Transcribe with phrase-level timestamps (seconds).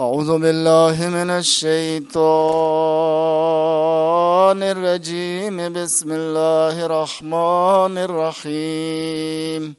[0.00, 2.12] أعوذ بالله من الشيطان
[4.62, 5.72] الرجيم.
[5.72, 9.74] بسم الله الرحمن الرحيم.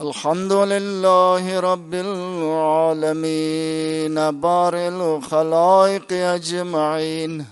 [0.00, 4.30] الحمد لله رب العالمين.
[4.30, 7.44] بار الخلائق أجمعين.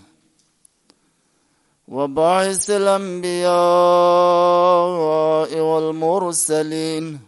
[1.88, 7.27] وباعث الأنبياء والمرسلين.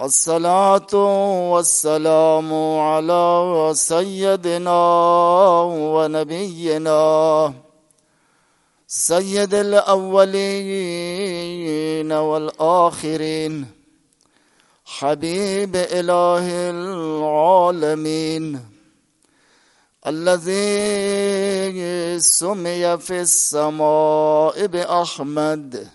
[0.00, 0.94] الصلاة
[1.52, 4.82] والسلام على سيدنا
[5.92, 7.54] ونبينا
[8.86, 10.12] سيد الأولين
[12.12, 13.66] والآخرين،
[14.84, 18.60] حبيب إله العالمين،
[20.06, 20.60] الذي
[22.20, 25.88] سمي في السماء بأحمد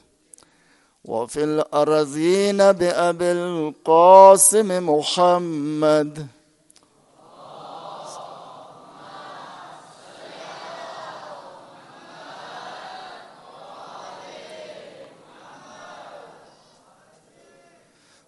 [1.07, 6.27] وفي الأرضين بأبي القاسم محمد.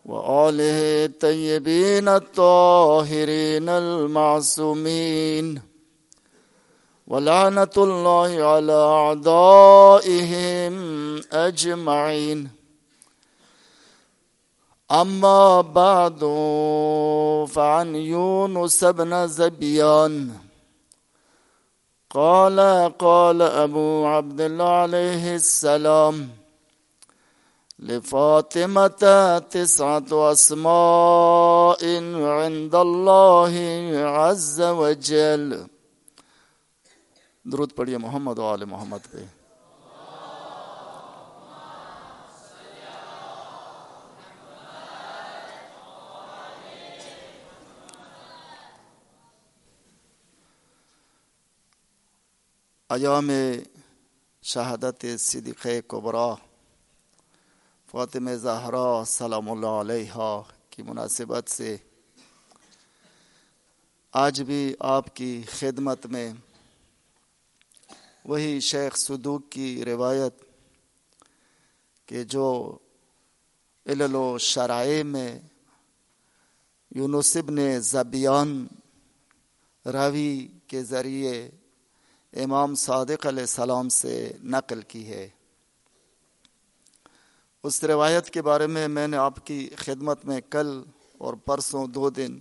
[0.06, 5.62] وآله الطيبين الطاهرين المعصومين.
[7.08, 10.74] ولعنة الله على أعدائهم
[11.34, 12.57] أجمعين.
[14.94, 16.24] أما بعد،
[17.54, 20.30] فعن يونس بن زبيان.
[22.16, 22.60] قال
[22.98, 26.28] قال أبو عبد الله عليه السلام،
[27.80, 29.06] لفاطمة
[29.50, 31.86] تسعة أسماء
[32.42, 33.56] عند الله
[34.08, 35.54] عز وجل.
[37.44, 39.37] درود پڑھیے محمد و آل محمد پہ۔
[52.90, 53.30] ایام
[54.44, 56.28] شہادت صدیق کبرا
[57.92, 60.28] فاطمہ زہرا سلام اللہ علیہ
[60.70, 61.76] کی مناسبت سے
[64.14, 66.32] آج بھی آپ کی خدمت میں
[68.26, 70.42] وہی شیخ صدوق کی روایت
[72.08, 72.48] کہ جو
[73.86, 75.30] علل و شرائع میں
[76.92, 78.66] یونسب نے زبیان
[79.86, 81.50] راوی کے ذریعے
[82.44, 85.30] امام صادق علیہ السلام سے نقل کی ہے۔
[87.64, 90.84] اس روایت کے بارے میں میں نے آپ کی خدمت میں کل
[91.18, 92.40] اور پرسوں دو دن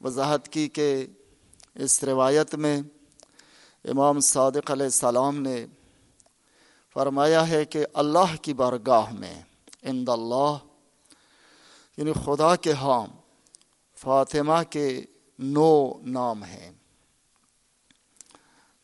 [0.00, 1.06] وضاحت کی کہ
[1.74, 2.80] اس روایت میں
[3.84, 5.66] امام صادق علیہ السلام نے
[6.94, 9.42] فرمایا ہے کہ اللہ کی بارگاہ میں
[9.82, 10.56] اند اللہ
[11.96, 13.06] یعنی خدا کے ہاں
[13.94, 15.02] فاطمہ کے
[15.38, 16.70] نو نام ہیں۔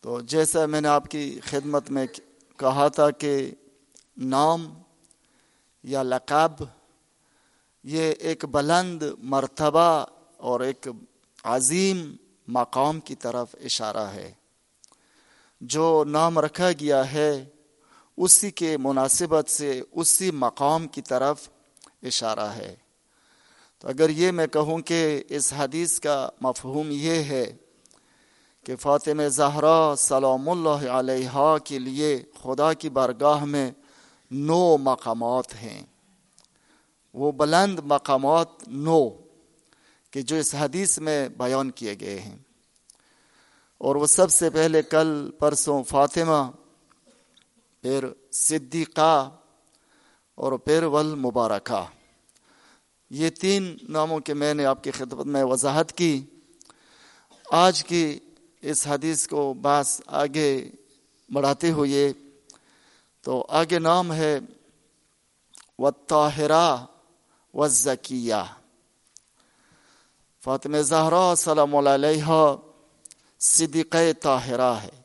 [0.00, 2.06] تو جیسا میں نے آپ کی خدمت میں
[2.56, 3.50] کہا تھا کہ
[4.16, 4.82] نام
[5.82, 6.64] یا لقب،
[7.84, 10.88] یہ ایک بلند مرتبہ اور ایک
[11.44, 12.16] عظیم
[12.48, 14.32] مقام کی طرف اشارہ ہے۔
[15.60, 17.44] جو نام رکھا گیا ہے،
[18.16, 21.48] اسی کے مناسبت سے اسی مقام کی طرف
[22.02, 22.76] اشارہ ہے۔
[23.78, 27.56] تو اگر یہ میں کہوں کہ اس حدیث کا مفہوم یہ ہے
[28.68, 33.70] کہ فاطمہ زہرا سلام اللہ علیہ کے لیے خدا کی بارگاہ میں
[34.30, 35.82] نو مقامات ہیں۔
[37.14, 39.08] وہ بلند مقامات نو
[40.10, 42.36] کہ جو اس حدیث میں بیان کیے گئے ہیں۔
[43.78, 46.50] اور وہ سب سے پہلے کل پرسوں فاطمہ،
[47.82, 49.30] پھر صدیقہ
[50.34, 51.84] اور پھر ول مبارکہ
[53.10, 56.26] یہ تین ناموں کے میں نے آپ کی خدمت میں وضاحت کی۔
[57.50, 58.18] آج کی
[58.60, 60.70] اس حدیث کو بعض آگے
[61.32, 62.12] بڑھاتے ہوئے
[63.20, 64.38] تو آگے نام ہے
[65.78, 66.76] و طاہرہ
[67.54, 68.34] و ذکیہ
[70.40, 72.54] فاطمہ زہرا سلام علیہ
[73.38, 75.02] صدیق طاہرہ ہے۔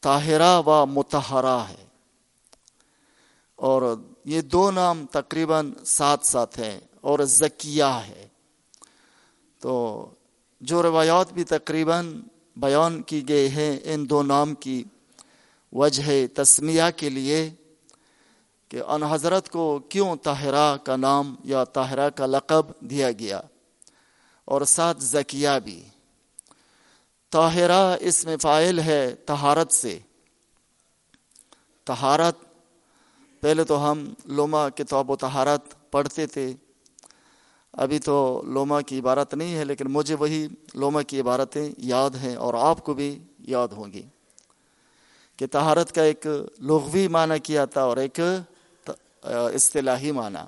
[0.00, 1.86] طاہرہ و متحرہ ہے۔
[3.54, 8.28] اور یہ دو نام تقریباً ساتھ ساتھ ہیں اور ذکیہ ہے۔
[9.60, 10.06] تو
[10.60, 12.20] جو روایات بھی تقریباً
[12.56, 14.84] بیان کی گئے ہیں، ان دو نام کی
[15.72, 17.50] وجہ تسمیہ کے لیے
[18.68, 23.40] کہ ان حضرت کو کیوں طاہرہ کا نام یا طاہرہ کا لقب دیا گیا
[24.44, 25.84] اور ساتھ ذکیہ بھی۔
[27.30, 29.98] طاہرہ اس میں فائل ہے طہارت سے۔
[31.84, 32.36] طہارت،
[33.40, 36.52] پہلے تو ہم لوما کتاب و تہارت پڑھتے تھے۔
[37.82, 42.34] ابھی تو لوما کی عبارت نہیں ہے، لیکن مجھے وہی لوما کی عبارتیں یاد ہیں
[42.36, 44.02] اور آپ کو بھی یاد ہوں گی
[45.38, 46.26] کہ تہارت کا ایک
[46.60, 48.20] لغوی معنی کیا تھا اور ایک
[49.54, 50.44] اصطلاحی معنی۔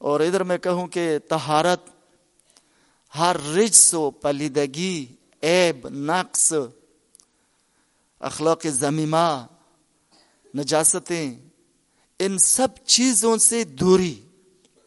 [0.00, 1.88] اور ادھر میں کہوں کہ تہارت
[3.12, 5.06] ہر رجس و پلیدگی،
[5.42, 6.52] عیب، نقص،
[8.20, 9.46] اخلاق زمیمہ،
[10.54, 11.34] نجاستیں،
[12.20, 14.14] ان سب چیزوں سے دوری،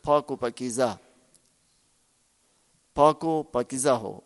[0.04, 0.96] پاک و پکیزہ
[2.96, 4.20] پاک و پکیزہ ہو۔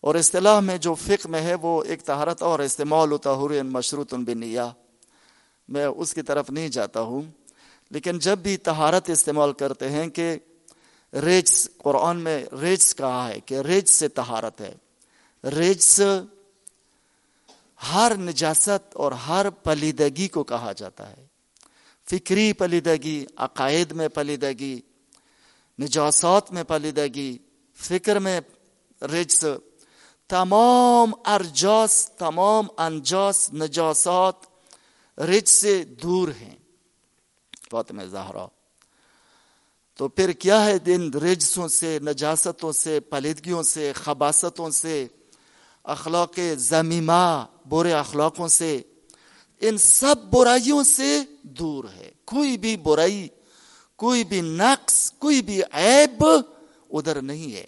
[0.00, 4.14] اور اصطلاح میں جو فقہ میں ہے، وہ ایک تہارت اور استعمال ہوتا ہو مشروط
[4.14, 4.68] بنیا
[5.68, 7.22] میں اس کی طرف نہیں جاتا ہوں۔
[7.90, 10.36] لیکن جب بھی تہارت استعمال کرتے ہیں کہ
[11.12, 14.74] ریجس، قرآن میں ریجس کہا ہے کہ ریج سے تہارت ہے۔
[15.44, 16.00] ریجس
[17.92, 21.26] ہر نجاست اور ہر پلیدگی کو کہا جاتا ہے۔
[22.10, 24.80] فکری پلیدگی، عقائد میں پلیدگی،
[25.80, 27.38] نجاسات میں پلیدگی
[27.78, 28.40] فکر میں
[29.02, 29.44] رجس
[30.28, 34.34] تمام ارجاس، تمام انجاس، نجاسات
[35.20, 36.56] رج سے دور ہیں۔
[37.70, 38.46] فاطمہ زہرا۔
[39.94, 45.06] تو پھر کیا ہے دن رجسوں سے، نجاستوں سے، پلیدگیوں سے، خباستوں سے،
[45.84, 48.82] اخلاق زمیمہ، برے اخلاقوں سے؟
[49.60, 53.28] ان سب برائیوں سے دور ہے۔ کوئی بھی برائی،
[53.96, 56.24] کوئی بھی نقص، کوئی بھی عیب
[56.90, 57.64] ادھر نہیں ہے۔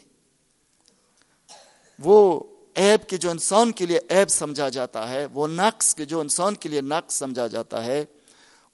[1.98, 2.40] وہ
[2.76, 6.54] عیب کے جو انسان کے لیے عیب سمجھا جاتا ہے، وہ نقص کے جو انسان
[6.54, 8.04] کے لیے نقص سمجھا جاتا ہے،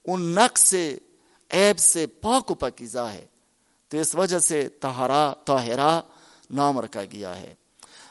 [0.05, 0.97] ان نقص سے،
[1.51, 3.25] عیب سے پاک و پاکیزہ ہے۔
[3.87, 6.01] تو اس وجہ سے تہرا طاہرہ
[6.51, 7.53] نام رکھا گیا ہے۔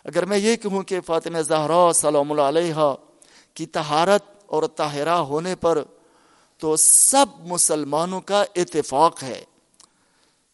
[0.05, 2.95] اگر میں یہ کہوں کہ فاطمہ زہرا سلام اللہ علیہ
[3.55, 5.83] کی تہارت اور طاہرہ ہونے پر
[6.59, 9.45] تو سب مسلمانوں کا اتفاق ہے۔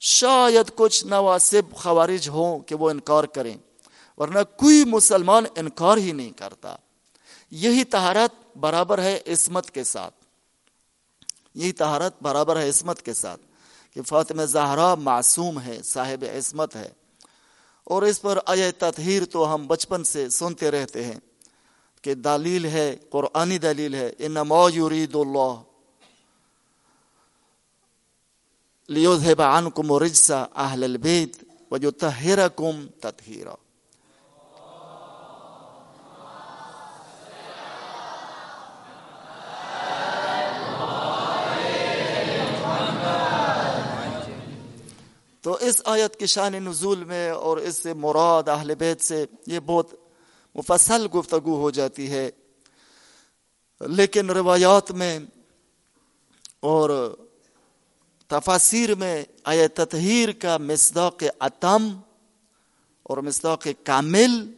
[0.04, 3.56] شاید کچھ نواسب خوارج ہوں کہ وہ انکار کریں،
[4.16, 6.76] ورنہ کوئی مسلمان انکار ہی نہیں کرتا۔
[7.50, 10.14] یہی تہارت برابر ہے عصمت کے ساتھ۔
[11.54, 13.40] یہی تہارت برابر ہے عصمت کے ساتھ
[13.94, 16.88] کہ فاطمہ زہرا معصوم ہے، صاحب عصمت ہے۔
[17.84, 21.20] اور اس پر آیا تطہیر تو ہم بچپن سے سنتے رہتے ہیں
[22.02, 25.62] کہ دلیل ہے، قرآنی دلیل ہے، انما یرید اللہ
[28.93, 33.55] لیوذہب عنکم رجس اہل البیت ویطہرکم تطہیرا
[45.41, 49.61] تو اس آیت کی شان نزول میں اور اس سے مراد اہل بیت سے یہ
[49.61, 49.87] بہت
[50.55, 52.31] مفصل گفتگو ہو جاتی ہے۔
[53.81, 55.19] لیکن روایات میں
[56.61, 56.91] اور
[58.32, 62.00] تفاصیر میں آیا تطہیر کا مصداق اتم
[63.02, 64.52] اور مصداق کامل،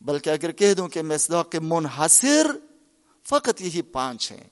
[0.00, 2.46] بلکہ اگر کہہ دوں کہ مصداق منحصر،
[3.28, 4.44] فقط یہی پانچ ہیں۔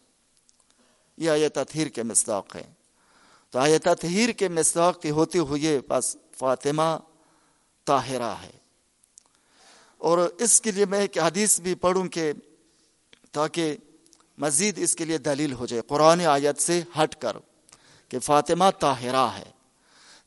[1.17, 2.75] یہ آیا تطہیر کے مصداق ہیں۔
[3.51, 6.99] تو آیت تطہیر کے مصداق کے ہوتے ہوئے بس فاطمہ
[7.85, 8.53] طاہرہ ہے۔
[9.99, 12.33] اور اس کے لیے میں ایک حدیث بھی پڑھوں کہ
[13.33, 13.77] تاکہ
[14.39, 17.37] مزید اس کے لیے دلیل ہو جائے، قرآن آیت سے ہٹ کر۔
[18.15, 19.51] کہ فاطمہ طاہرہ ہے۔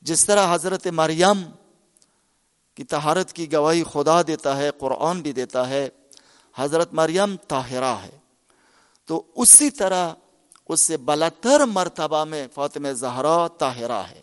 [0.01, 1.41] جس طرح حضرت مریم
[2.75, 5.89] کی طہارت کی گواہی خدا دیتا ہے، قرآن بھی دیتا ہے،
[6.55, 8.17] حضرت مریم طاہرہ ہے۔
[9.05, 10.13] تو اسی طرح
[10.69, 14.21] اس سے بلتر مرتبہ میں فاطمہ زہرا طاہرہ ہے۔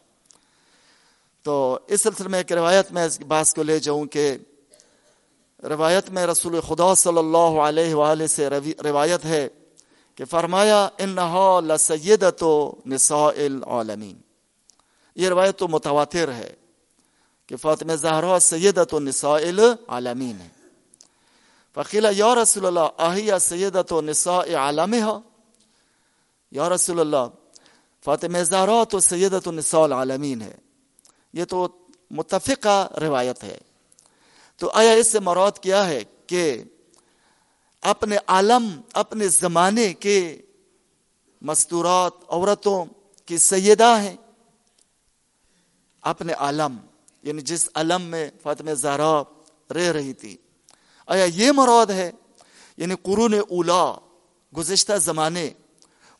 [1.42, 4.36] تو اس سلسلے میں ایک روایت میں اس بات کو لے جاؤں کہ
[5.62, 8.48] روایت میں رسول خدا صلی اللہ علیہ وآلہ سے
[8.82, 9.48] روایت ہے
[10.14, 12.44] کہ فرمایا، انہا لسیدت
[12.86, 14.16] نساء العالمین۔
[15.16, 16.54] یہ روایت تو متواتر ہے
[17.46, 20.48] کہ فاطمہ زہرا سیدت نساء العالمین ہے۔
[21.74, 25.18] فقیل یا رسول اللہ، آہیا سیدت نساء عالمها
[26.50, 27.26] یا رسول اللہ،
[28.04, 30.56] فاطمہ زہرا تو سیدت النساء العالمین ہے۔
[31.32, 31.68] یہ تو
[32.10, 33.58] متفقہ روایت ہے۔
[34.56, 36.62] تو آیا اس سے مراد کیا ہے کہ
[37.84, 40.42] اپنے عالم، اپنے زمانے کے
[41.40, 42.84] مستورات، عورتوں
[43.26, 44.16] کی سیدہ ہیں۔
[46.02, 46.76] اپنے عالم
[47.22, 49.22] یعنی جس علم میں فاطمہ زہرا
[49.74, 50.36] رہ رہی تھی۔
[51.06, 52.10] آیا یہ مراد ہے؟
[52.76, 53.94] یعنی قرون اولا
[54.56, 55.50] گزشتہ زمانے۔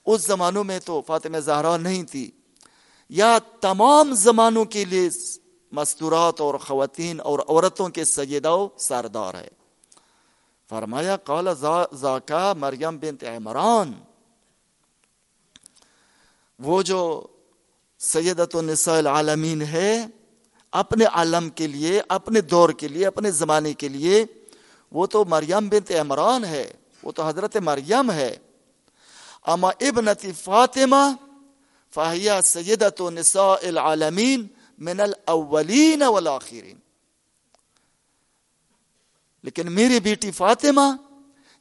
[0.07, 2.31] اس زمانوں میں تو فاطمہ زہرا نہیں تھی۔
[3.09, 5.09] یا تمام زمانوں کے لیے
[5.73, 9.64] مستورات اور خواتین اور عورتوں کے سیدہ سردار ہے۔
[10.69, 11.49] فرمایا، قال
[11.93, 13.93] زاکا مریم بنت عمران۔
[16.59, 17.27] وہ جو
[17.99, 20.07] سیدت النساء العالمین ہے،
[20.73, 24.25] اپنے عالم کے لیے، اپنے دور کے لیے، اپنے زمانے کے لیے،
[24.91, 28.37] وہ تو مریم بنت عمران ہے، وہ تو حضرت مریم ہے۔
[29.47, 31.13] اما ابنتی فاطمہ
[31.95, 34.47] فاہیہ سیدت نساء العالمین
[34.79, 36.84] من الاولین والآخرین۔
[39.45, 40.97] لیکن میری بیٹی فاطمہ،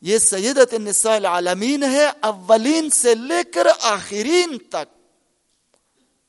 [0.02, 4.94] یہ سیدت نساء العالمین ہے اولین سے لے کر آخرین تک۔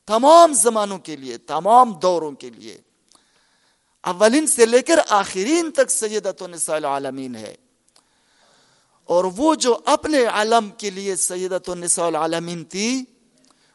[0.07, 2.77] تمام زمانوں کے لیے، تمام دوروں کے لیے۔
[4.03, 7.55] اولین سے لے کر آخرین تک سیدت نساء العالمین ہے۔
[9.03, 13.03] اور وہ جو اپنے عالم کے لیے سیدت النساء العالمین تھی،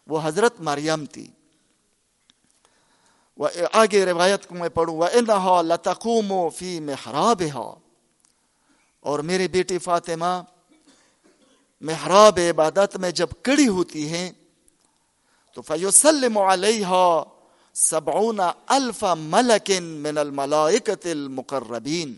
[0.07, 1.29] وہ حضرت مریم تھی۔
[3.73, 7.75] آگے روایت کو میں پڑھوں، وَإِنَّهَا لَتَقُومُ فِي مِحْرَابِهَا۔
[9.01, 10.43] اور میری بیٹی فاطمہ،
[11.81, 14.33] محراب عبادت میں جب کڑی ہوتی ہیں،
[15.55, 17.23] تو فَيُسَلِّمُ عَلَيْهَا
[17.75, 22.15] سبعون الف ملکن من الملائکت المقربین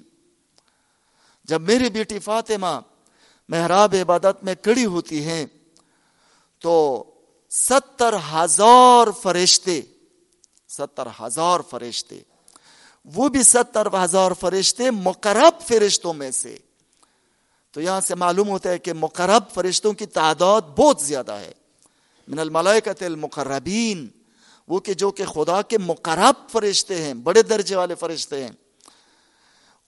[1.45, 2.81] جب میری بیٹی فاطمہ
[3.49, 5.47] محراب عبادت میں کڑی ہوتی ہیں،
[6.59, 7.05] تو
[7.51, 9.81] ستر ہزار فرشتے
[10.77, 12.21] ستر ہزار فرشتے۔
[13.05, 16.59] وہ بھی ستر ہزار فرشتے مقرب فرشتوں میں سے۔
[17.71, 21.53] تو یہاں سے معلوم ہوتا ہے کہ مقرب فرشتوں کی تعداد بہت زیادہ ہے۔
[22.29, 24.09] من الملائکت المقربین،
[24.69, 28.53] وہ کہ جو کہ خدا کے مقرب فرشتے ہیں، بڑے درجے والے فرشتے ہیں۔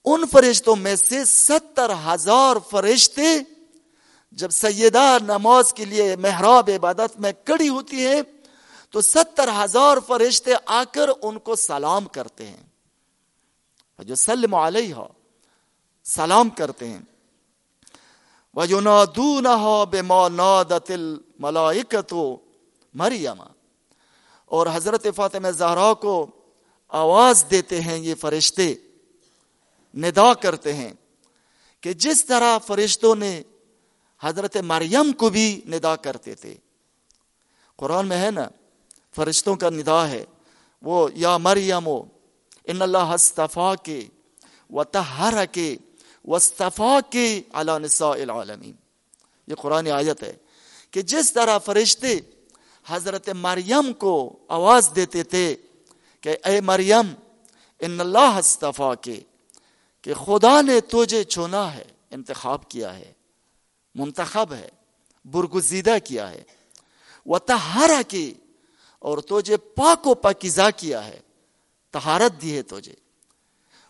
[0.05, 3.39] ان فرشتوں میں سے ستر ہزار فرشتے
[4.31, 8.21] جب سیدہ نماز کے لیے محراب عبادت میں کڑی ہوتی ہے
[8.89, 12.63] تو ستر ہزار فرشتے آ کر ان کو سلام کرتے ہیں۔
[13.99, 14.95] جو سلم علیہ
[16.03, 16.99] سلام کرتے ہیں۔
[18.53, 22.35] وَيُنَادُونَهَا بِمَا نَادَتِ الْمَلَائِكَةُ
[22.93, 23.43] مَرِيَمَ۔
[24.45, 26.27] اور حضرت فاطمہ زہرا کو
[26.87, 28.75] آواز دیتے ہیں یہ فرشتے۔
[29.93, 30.93] ندا کرتے ہیں
[31.81, 33.41] کہ جس طرح فرشتوں نے
[34.21, 36.55] حضرت مریم کو بھی ندا کرتے تھے۔
[37.75, 38.49] قرآن میں ہے نا
[39.15, 40.25] فرشتوں کا ندا ہے۔
[40.81, 41.87] وہ یا مریم
[42.65, 44.07] ان اللہ استفا کے
[44.69, 45.75] و تہر کے
[46.25, 48.75] وصطفا کے اللہ نساء العالمین۔
[49.47, 50.33] یہ قرآن آیت ہے
[50.91, 52.19] کہ جس طرح فرشتے
[52.87, 55.55] حضرت مریم کو آواز دیتے تھے
[56.21, 57.13] کہ اے مریم،
[57.79, 59.19] ان اللہ استفا کے،
[60.01, 63.11] کہ خدا نے تجھے چنا ہے، انتخاب کیا ہے،
[63.95, 64.69] منتخب ہے،
[65.25, 66.43] برگزیدہ کیا ہے۔
[67.25, 68.33] وہ تہارا کی
[69.05, 71.19] اور تجھے پاک و پاکیزہ کیا ہے
[71.91, 72.93] تہارت دی ہے تجھے۔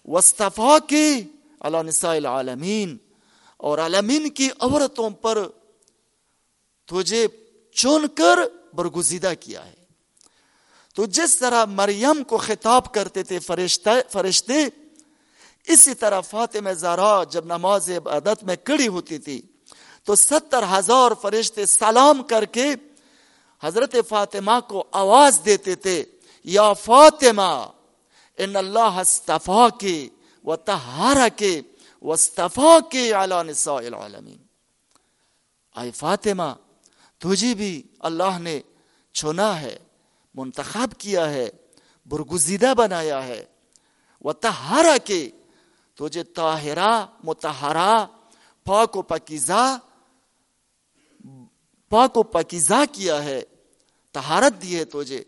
[0.06, 1.24] وصطفا کی
[1.60, 2.98] اللہ نساء العالمین
[3.58, 5.48] اور عالمین کی عورتوں پر
[6.86, 7.28] تجھے
[7.74, 8.40] چن کر
[8.74, 9.84] برگزیدہ کیا ہے۔
[10.96, 13.40] تو جس طرح مریم کو خطاب کرتے تھے
[14.12, 14.64] فرشتے،
[15.68, 19.42] اسی طرح فاطمہ زارا جب نماز عبادت میں کڑی ہوتی تھی،
[20.04, 22.76] تو ستر ہزار فرشتے سلام کر کے
[23.66, 26.04] حضرت فاطمہ کو آواز دیتے تھے،
[26.44, 27.72] یا فاطمہ،
[28.38, 30.10] ان اللہ استفا کے
[30.44, 31.62] و تہارا کے
[32.02, 34.38] وصطفا کے اعلی نساء العالمین۔
[35.76, 36.50] آئے فاطمہ،
[37.18, 38.60] تجھے بھی اللہ نے
[39.14, 39.80] چنا ہے،
[40.36, 41.50] منتخب کیا ہے،
[42.06, 43.46] برگزیدہ بنایا ہے۔
[44.22, 45.30] وہ تہارا کے
[45.96, 48.06] تجھے طاہرہ متحرہ
[48.66, 49.78] پاک و پکیزہ
[51.90, 53.42] پاک و پکیزہ کیا ہے۔
[54.16, 55.24] تہارت دی ہے تجھے۔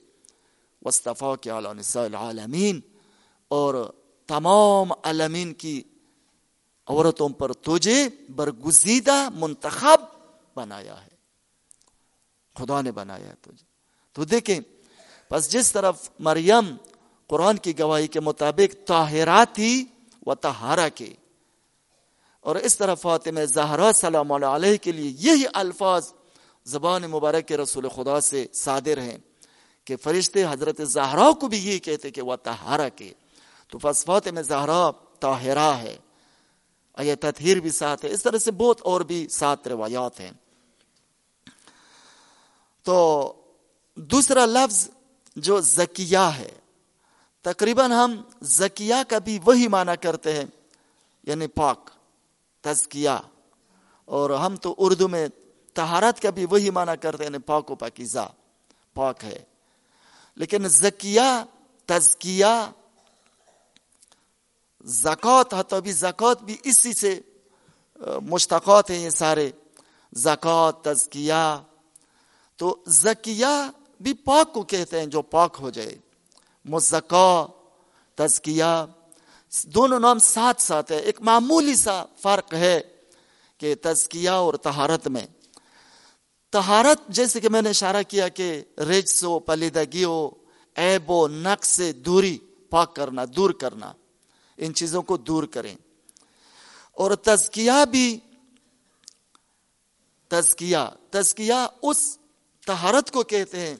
[0.82, 2.79] وصطفیٰ کے علیہ نساء العالمین
[3.51, 3.75] اور
[4.29, 5.82] تمام علمین کی
[6.88, 7.98] عورتوں پر تجھے
[8.36, 10.01] برگزیدہ منتخب
[10.56, 11.15] بنایا ہے۔
[12.56, 13.65] خدا نے بنایا ہے تجھے۔
[14.15, 14.60] تو دیکھیں
[15.32, 16.75] بس جس طرف مریم
[17.29, 19.86] قرآن کی گواہی کے مطابق طاہرہ تھی
[20.25, 21.13] و تہارا کے،
[22.46, 26.12] اور اس طرح فاطمہ زہرا سلام علیہ کے لیے یہی الفاظ
[26.68, 29.18] زبان مبارک کے رسول خدا سے صادر ہیں
[29.86, 33.14] کہ فرشتے حضرت زہرا کو بھی یہی کہتے کہ وہ تہارا کے۔
[33.68, 35.98] تو فس فاطمہ زہرا طاہرہ ہے۔
[37.00, 40.32] یہ تطہیر بھی ساتھ ہے۔ اس طرح سے بہت اور بھی سات روایات ہیں۔
[42.84, 43.34] تو
[43.96, 44.90] دوسرا لفظ
[45.36, 46.52] جو زکیہ ہے،
[47.42, 50.46] تقریباً ہم زکیہ کا بھی وہی معنی کرتے ہیں
[51.24, 51.90] یعنی پاک،
[52.62, 53.10] تزکیہ۔
[54.06, 55.28] اور ہم تو اردو میں
[55.77, 58.27] تہارت کا بھی وہی معنی کرتے ہیں یعنی پاک و پاکیزہ۔
[58.93, 59.39] پاک ہے۔
[60.36, 61.29] لیکن زکیہ،
[61.86, 62.72] تزکیہ،
[64.86, 67.22] زکوٰۃ ہے تو ابھی زکوٰۃ بھی اسی سے
[68.22, 69.51] مشتقات ہیں یہ سارے۔
[70.13, 71.63] زکوٰۃ، تزکیہ۔
[72.55, 75.96] تو زکیہ بھی پاک کو کہتے ہیں جو پاک ہو جائے۔
[76.65, 77.46] مزکا،
[78.15, 78.86] تزکیہ۔
[79.63, 82.79] دونوں نام ساتھ ساتھ ہے ایک معمولی سا فرق ہے
[83.57, 85.25] کہ تزکیہ اور تہارت میں۔
[86.50, 90.30] تہارت جیسے کہ میں نے اشارہ کیا کہ رجس ہو پلیدگی ہو
[90.75, 92.38] ایب و نقص سے دوری،
[92.70, 93.94] پاک کرنا، دور کرنا،
[94.58, 95.75] ان چیزوں کو دور کریں۔
[96.92, 98.20] اور تزکیہ بھی،
[100.27, 100.77] تزکیہ
[101.10, 102.18] تزکیہ اس
[102.66, 103.75] تہارت کو کہتے ہیں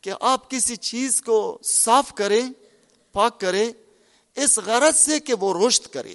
[0.00, 2.50] کہ آپ کسی چیز کو صاف کریں،
[3.12, 3.72] پاک کریں،
[4.34, 6.14] اس غرض سے کہ وہ روشت کرے۔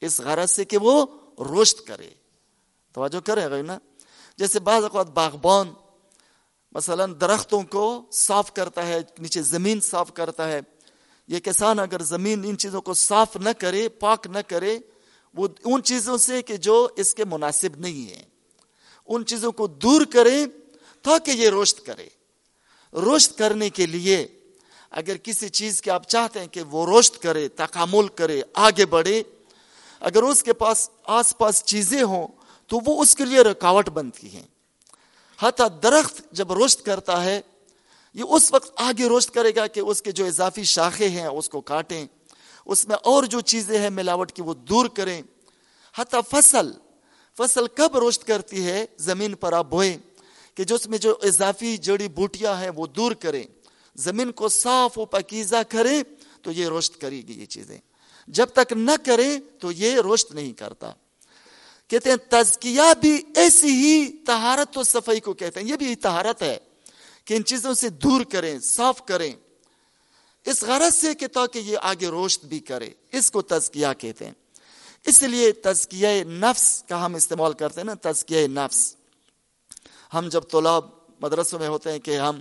[0.00, 1.06] اس غرض سے کہ وہ
[1.38, 2.10] روشت کرے۔
[2.92, 3.78] توجہ کرے گا نا
[4.36, 5.72] جیسے بعض اوقات باغبان
[6.72, 10.60] مثلا درختوں کو صاف کرتا ہے، نیچے زمین صاف کرتا ہے۔
[11.28, 14.78] یہ کسان اگر زمین ان چیزوں کو صاف نہ کرے، پاک نہ کرے،
[15.34, 18.22] وہ ان چیزوں سے کہ جو اس کے مناسب نہیں ہیں۔
[19.06, 20.46] ان چیزوں کو دور کرے
[21.02, 22.08] تاکہ یہ روشت کرے۔
[22.92, 24.26] روشت کرنے کے لیے
[24.90, 29.22] اگر کسی چیز کے آپ چاہتے ہیں کہ وہ روشت کرے، تکامل کرے، آگے بڑھے،
[30.00, 32.26] اگر اس کے پاس آس پاس چیزیں ہوں
[32.66, 34.46] تو وہ اس کے لیے رکاوٹ بنتی ہیں۔
[35.40, 37.40] حتیٰ درخت جب روشت کرتا ہے،
[38.14, 41.48] یہ اس وقت آگے روشت کرے گا کہ اس کے جو اضافی شاخیں ہیں، اس
[41.48, 42.06] کو کاٹیں۔
[42.66, 45.22] اس میں اور جو چیزیں ہیں ملاوٹ کی وہ دور کریں۔
[45.96, 46.72] حتیٰ فصل
[47.38, 49.98] فصل کب روشت کرتی ہے؟ زمین پر آپ بوئیں
[50.54, 53.44] کہ جو اس میں جو اضافی جڑی بوٹیاں ہیں وہ دور کریں۔
[53.96, 56.02] زمین کو صاف و پکیزہ کرے
[56.42, 57.78] تو یہ روشت کرے گی یہ چیزیں۔
[58.28, 60.92] جب تک نہ کرے تو یہ روشت نہیں کرتا۔
[61.88, 66.42] کہتے ہیں تزکیہ بھی ایسی ہی تہارت و صفائی کو کہتے ہیں، یہ بھی تہارت
[66.42, 66.58] ہے
[67.24, 69.32] کہ ان چیزوں سے دور کریں، صاف کریں۔
[70.44, 74.32] اس غرض سے کہ تاکہ یہ آگے روشت بھی کرے، اس کو تزکیہ کہتے ہیں۔
[75.06, 78.96] اس لیے تزکیہ نفس کا ہم استعمال کرتے ہیں نا، تزکیہ نفس۔
[80.14, 80.84] ہم جب طلاب
[81.20, 82.40] مدرسوں میں ہوتے ہیں کہ ہم،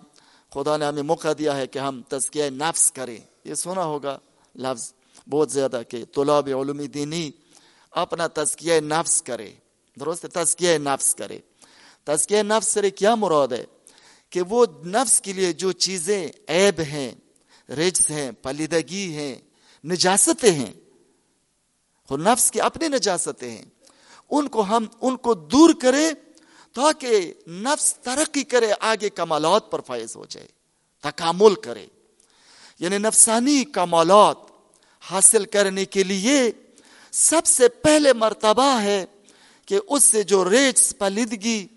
[0.54, 4.20] خدا نے ہمیں موقع دیا ہے کہ ہم تزکیہ نفس کریں۔ یہ سنا ہوگا
[4.56, 4.94] لفظ
[5.30, 7.32] بہت زیادہ کہ طلاب علومی دینی
[7.96, 9.52] اپنا تزکیہ نفس کرے۔
[10.00, 11.40] درست تزکیہ نفس کرے۔
[12.04, 13.66] تزکیہ نفس سے کیا مراد ہے؟
[14.30, 17.12] کہ وہ نفس کے لیے جو چیزیں عیب ہیں
[17.70, 19.36] رجس ہیں، پلیدگی ہیں،
[19.86, 20.74] نجاستیں ہیں۔
[22.10, 23.66] وہ نفس کی اپنی نجاستیں ہیں۔
[24.30, 26.12] ان کو ہم، ان کو دور کرے
[26.74, 30.48] تاکہ نفس ترقی کرے، آگے کمالات پر فائز ہو جائے۔
[31.02, 31.86] تکامل کرے۔
[32.80, 34.38] یعنی نفسانی کمالات
[35.02, 36.52] حاصل کرنے کے لیے
[37.18, 39.06] سب سے پہلے مرتبہ ہے
[39.66, 41.68] کہ اس سے جو ریچ پلیدگی،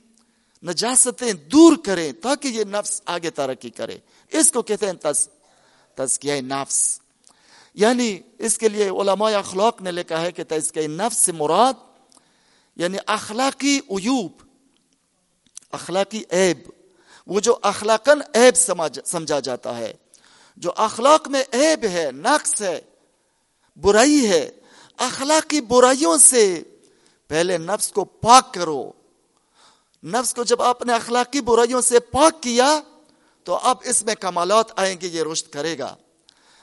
[0.62, 3.98] نجاستیں دور کریں تاکہ یہ نفس آگے ترقی کرے۔
[4.31, 5.29] اس کو کہتے ہیں تز،
[5.94, 7.01] تزکیہ نفس۔
[7.74, 11.72] یعنی اس کے لیے علماء اخلاق نے لکھا ہے کہ تزکیہ نفس سے مراد
[12.77, 14.33] یعنی اخلاقی عیوب،
[15.72, 16.70] اخلاقی عیب۔
[17.27, 18.57] وہ جو اخلاقاً عیب
[19.05, 19.92] سمجھا جاتا ہے۔
[20.57, 22.81] جو اخلاق میں عیب ہے، نقص ہے،
[23.77, 24.51] برائی ہے
[24.98, 26.62] اخلاقی برائیوں سے
[27.28, 28.92] پہلے نفس کو پاک کرو۔
[30.04, 32.80] نفس کو جب آپ نے اخلاقی برائیوں سے پاک کیا،
[33.44, 35.96] تو اب اس میں کمالات آئیں گے، یہ رشت کرے گا۔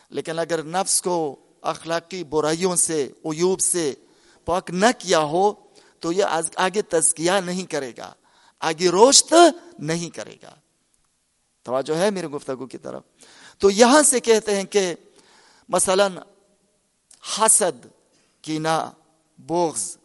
[0.10, 3.94] لیکن اگر نفس کو اخلاقی برائیوں سے، عیوب سے
[4.46, 5.54] پاک نہ کیا ہو،
[6.00, 6.24] تو یہ
[6.56, 8.14] آگے تزکیہ نہیں کرے گا۔
[8.60, 9.34] آگے روشت
[9.80, 10.56] نہیں کرے گا۔
[11.64, 13.04] توجہ ہے میرے گفتگو کی طرف۔
[13.60, 14.96] تو یہاں سے کہتے ہیں کہ
[15.70, 16.08] مثلا
[17.38, 17.88] حسد
[18.46, 18.92] کینا،
[19.38, 19.98] بغض۔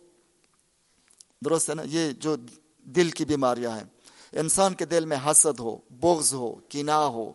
[1.44, 2.37] درست ہے نا؟ یہ جو
[2.79, 3.85] دل کی بیماریاں ہیں۔
[4.33, 7.33] انسان کے دل میں حسد ہو، بغض ہو، کینا ہو،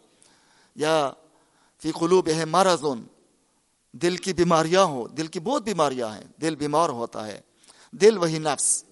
[0.76, 1.12] یا
[1.82, 3.04] فی قلوب ہے مرضن
[3.92, 7.42] دل کی بیماریاں ہو دل کی بہت بیماریاں ہیں۔ دل بیمار ہوتا ہے۔
[7.92, 8.84] دل وہی نفس۔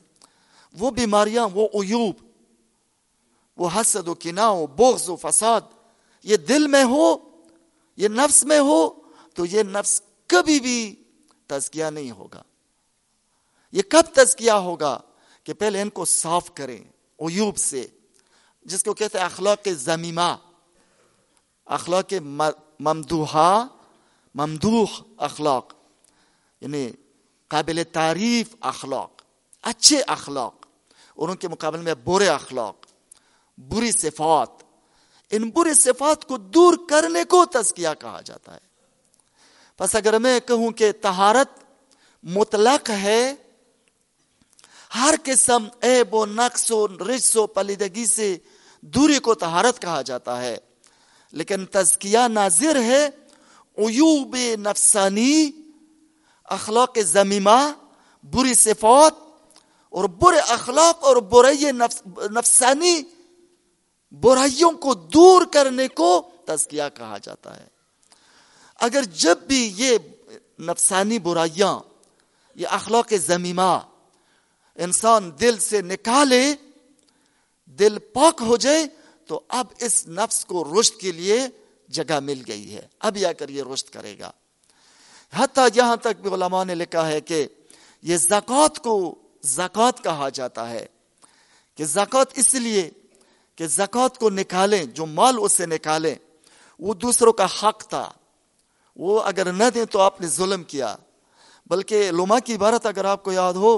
[0.79, 2.15] وہ بیماریاں، وہ عیوب۔
[3.57, 5.61] وہ حسد و کنا و بغض و فساد۔
[6.23, 7.17] یہ دل میں ہو،
[7.97, 8.89] یہ نفس میں ہو،
[9.33, 11.02] تو یہ نفس کبھی بھی
[11.53, 12.43] تزکیہ نہیں ہوگا۔
[13.71, 14.99] یہ کب تزکیہ ہوگا
[15.43, 16.83] کہ پہلے ان کو صاف کریں
[17.19, 17.87] عیوب سے،
[18.61, 20.35] جس کو کہتے ہیں اخلاق زمیمہ۔
[21.65, 22.13] اخلاق
[22.79, 23.63] ممدوحا
[24.35, 25.73] ممدوح اخلاق
[26.61, 26.91] یعنی
[27.47, 29.21] قابل تعریف اخلاق،
[29.61, 30.55] اچھے اخلاق،
[31.15, 32.75] اور ان کے مقابلے میں برے اخلاق،
[33.57, 34.63] بری صفات۔
[35.31, 38.72] ان بری صفات کو دور کرنے کو تزکیہ کہا جاتا ہے۔
[39.77, 41.63] پس اگر میں کہوں کہ تہارت
[42.23, 43.33] مطلق ہے،
[44.95, 48.37] ہر قسم عیب و نقص و رجس و پلیدگی سے
[48.81, 50.57] دوری کو تہارت کہا جاتا ہے۔
[51.31, 53.09] لیکن تزکیہ ناظر ہے،
[53.77, 55.51] عیوب نفسانی،
[56.43, 57.71] اخلاق زمیمہ،
[58.23, 59.13] بری صفات
[59.89, 63.01] اور برے اخلاق اور برے نفس، نفسانی
[64.11, 67.72] برائیوں کو دور کرنے کو تزکیہ کہا جاتا ہے۔
[68.75, 69.97] اگر جب بھی یہ
[70.59, 71.79] نفسانی برائیاں،
[72.55, 73.79] یہ اخلاق زمیمہ
[74.75, 76.53] انسان دل سے نکالے،
[77.65, 78.85] دل پاک ہو جائے،
[79.27, 81.41] تو اب اس نفس کو رشت کے لیے
[81.87, 84.31] جگہ مل گئی ہے۔ اب آ کر یہ رشت کرے گا۔
[85.33, 87.47] حتیٰ یہاں تک بھی علماء نے لکھا ہے کہ
[88.01, 90.85] یہ زکوٰۃ کو زکوٰۃ کہا جاتا ہے۔
[91.75, 92.89] کہ زکوٰۃ اس لیے
[93.55, 96.15] کہ زکوٰۃ کو نکالیں، جو مال اس سے نکالیں،
[96.79, 98.11] وہ دوسروں کا حق تھا۔
[98.95, 100.95] وہ اگر نہ دیں تو آپ نے ظلم کیا۔
[101.65, 103.77] بلکہ لما کی عبارت اگر آپ کو یاد ہو،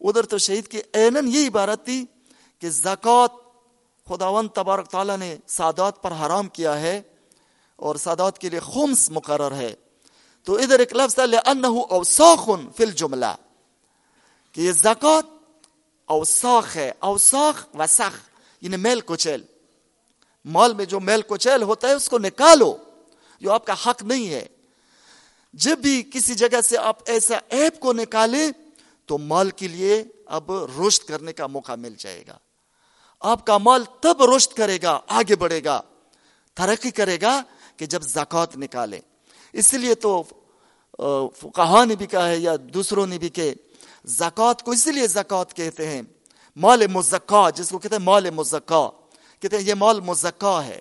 [0.00, 2.04] ادھر تو شہید کی اینن یہ عبارت تھی
[2.58, 3.28] کہ زکوٰۃ
[4.08, 7.02] خداون تبارک تعالیٰ نے سادات پر حرام کیا ہے
[7.76, 9.74] اور سادات کے لیے خمس مقرر ہے۔
[10.42, 11.18] تو ادھر ایک لفظ
[11.90, 13.34] اوساخ فی الجملہ
[14.52, 15.22] کہ یہ زکوٰۃ
[16.04, 18.18] اوساخ ہے، اوساخ وسخ
[18.60, 19.42] یعنی میل کچیل
[20.44, 22.76] مال میں جو میل کچیل ہوتا ہے، اس کو نکالو۔
[23.40, 24.46] جو آپ کا حق نہیں ہے۔
[25.54, 28.46] جب بھی کسی جگہ سے آپ ایسا ایپ کو نکالے
[29.08, 32.38] تو مال کے لیے اب روشت کرنے کا موقع مل جائے گا۔
[33.22, 35.80] آپ کا مال تب روشت کرے گا، آگے بڑھے گا،
[36.56, 37.40] ترقی کرے گا
[37.76, 39.00] کہ جب زکوٰۃ نکالے
[39.52, 40.22] اس لیے تو
[41.54, 43.52] کہا نے بھی کہا ہے یا دوسروں نے بھی کہ
[44.04, 46.02] زکوٰۃ کو اسی لیے زکوٰۃ کہتے ہیں۔
[46.56, 48.88] مال مزکا، جس کو کہتے ہیں مال مزکا،
[49.40, 50.80] کہتے ہیں یہ مال مزکا ہے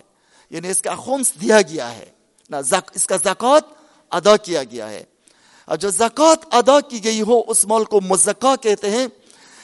[0.50, 2.10] یعنی اس کا خمس دیا گیا ہے۔
[2.94, 3.60] اس کا زکوٰۃ
[4.12, 5.04] ادا کیا گیا ہے۔
[5.66, 9.08] اور جو زکوٰۃ ادا کی گئی ہو، اس مال کو مزکا کہتے ہیں۔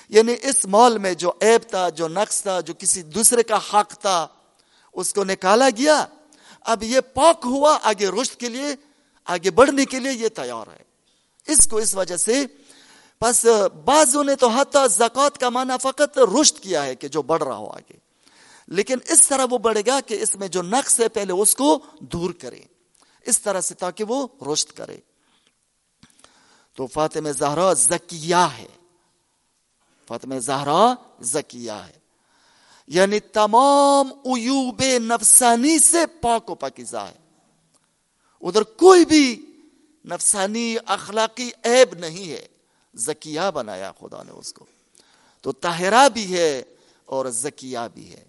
[0.10, 3.98] یعنی اس مال میں جو عیب تھا، جو نقص تھا، جو کسی دوسرے کا حق
[3.98, 4.28] تھا،
[4.94, 6.06] اس کو نکالا گیا۔
[6.62, 8.76] اب یہ پاک ہوا، آگے رشت کے لیے،
[9.26, 10.84] آگے بڑھنے کے لیے یہ تیار ہے۔
[11.48, 12.46] اس کو اس وجہ سے
[13.20, 13.46] پس
[13.86, 17.56] بعضوں نے تو حتی زکوٰۃ کا معنی فقط رشت کیا ہے کہ جو بڑھ رہا
[17.56, 18.09] ہو آگے۔
[18.70, 21.80] لیکن اس طرح وہ بڑھے گا کہ اس میں جو نقص ہے پہلے اس کو
[22.00, 22.62] دور کرے،
[23.22, 24.98] اس طرح سے تاکہ وہ رشت کرے۔
[26.76, 28.68] تو فاطمہ زہرا زکیہ ہے۔
[30.08, 32.00] فاطمہ زہرا زکیہ ہے۔
[32.88, 37.18] یعنی تمام عیوب نفسانی سے پاک و پاکیزہ ہے۔
[38.42, 39.46] ادھر کوئی بھی
[40.06, 42.48] نفسانی اخلاقی عیب نہیں ہے۔
[42.94, 44.66] زکیہ بنایا خدا نے اس کو۔
[45.42, 46.64] تو تہرا بھی ہے
[47.06, 48.29] اور زکیہ بھی ہے۔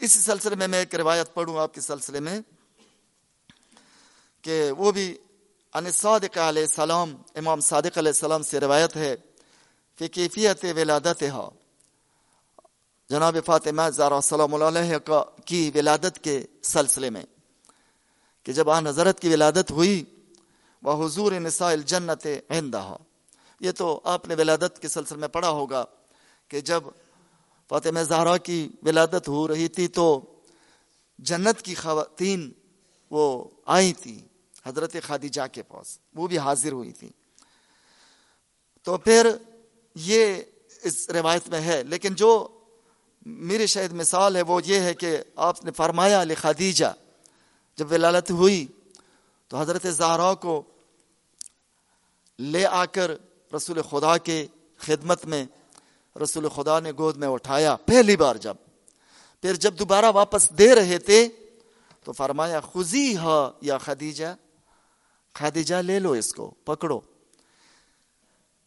[0.00, 2.38] اسی سلسلے میں میں ایک روایت پڑھوں آپ کے سلسلے میں
[4.44, 5.06] کہ وہ بھی
[5.74, 9.14] ان صادق علیہ السلام، امام صادق علیہ السلام سے روایت ہے
[9.98, 11.48] کہ کیفیت ولادت ہو
[13.10, 14.98] جناب فاطمہ زارا سلام علیہ
[15.44, 17.24] کی ولادت کے سلسلے میں
[18.46, 20.04] کہ جب آن حضرت کی ولادت ہوئی،
[20.82, 22.96] وہ حضور نساء الجنت عندہ
[23.60, 25.84] یہ تو آپ نے ولادت کے سلسلے میں پڑھا ہوگا
[26.50, 26.82] کہ جب
[27.70, 30.08] فاطمہ زہرا کی ولادت ہو رہی تھی تو
[31.18, 32.50] جنت کی خواتین
[33.10, 34.18] وہ آئی تھی،
[34.66, 37.08] حضرت خادجہ کے پاس، وہ بھی حاضر ہوئی تھی
[38.86, 39.26] تو پھر
[39.96, 40.42] یہ
[40.82, 42.30] اس روایت میں ہے، لیکن جو
[43.26, 46.92] میری شاید مثال ہے وہ یہ ہے کہ آپ نے فرمایا علی خدیجہ،
[47.78, 48.66] جب ولالت ہوئی
[49.50, 50.60] تو حضرت زہرا کو
[52.38, 53.10] لے آ کر
[53.52, 54.46] رسول خدا کے
[54.80, 55.44] خدمت میں
[56.22, 58.54] رسول خدا نے گود میں اٹھایا، پہلی بار جب۔
[59.40, 61.28] پھر جب دوبارہ واپس دے رہے تھے،
[62.04, 64.34] تو فرمایا، خزی ہا یا خدیجہ
[65.32, 67.00] خدیجہ لے لو اس کو، پکڑو۔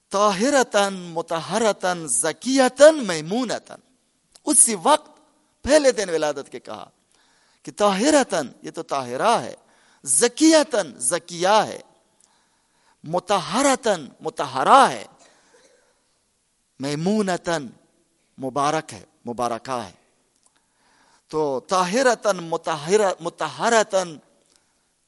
[0.09, 3.75] طاہرتن متحرتن زکیتن میمونتن
[4.45, 5.19] اسی وقت
[5.63, 6.89] پہلے دن ولادت کے کہا
[7.63, 9.55] کہ طاہرتن یہ تو طاہرہ ہے
[10.03, 11.79] زکیتن زکیہ ہے
[13.03, 15.05] متحرتن متحرہ ہے۔
[16.81, 17.67] میمونتن
[18.41, 19.91] مبارک ہے، مبارکہ ہے۔
[21.27, 22.37] تو طاہرتن
[23.19, 24.17] متحرتن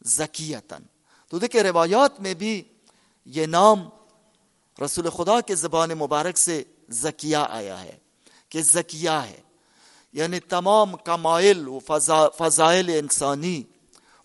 [0.06, 0.84] زکیتن
[1.28, 2.64] تو دیکھیں روایات میں بھی
[3.26, 3.90] یہ نام
[4.86, 7.98] رسول خدا کے زبان مبارک سے زکیہ آیا ہے،
[8.50, 9.42] کہ زکیہ ہے۔
[10.14, 11.80] یعنی تمام کمائل و
[12.38, 13.64] فضائل انسانی،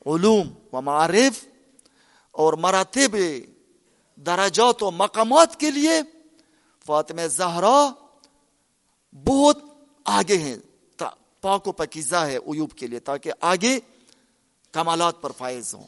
[0.07, 1.45] علوم و معارف
[2.31, 3.17] اور مراتب،
[4.17, 6.18] درجات و مقامات کے لیے
[6.89, 7.79] فاطمہ زہرا
[9.13, 9.59] بہت
[10.19, 10.57] آگے ہیں
[11.41, 13.79] پاک و پکیزہ ہے عیوب کے لیے، تاکہ آگے
[14.73, 15.87] کمالات پر فائز ہوں،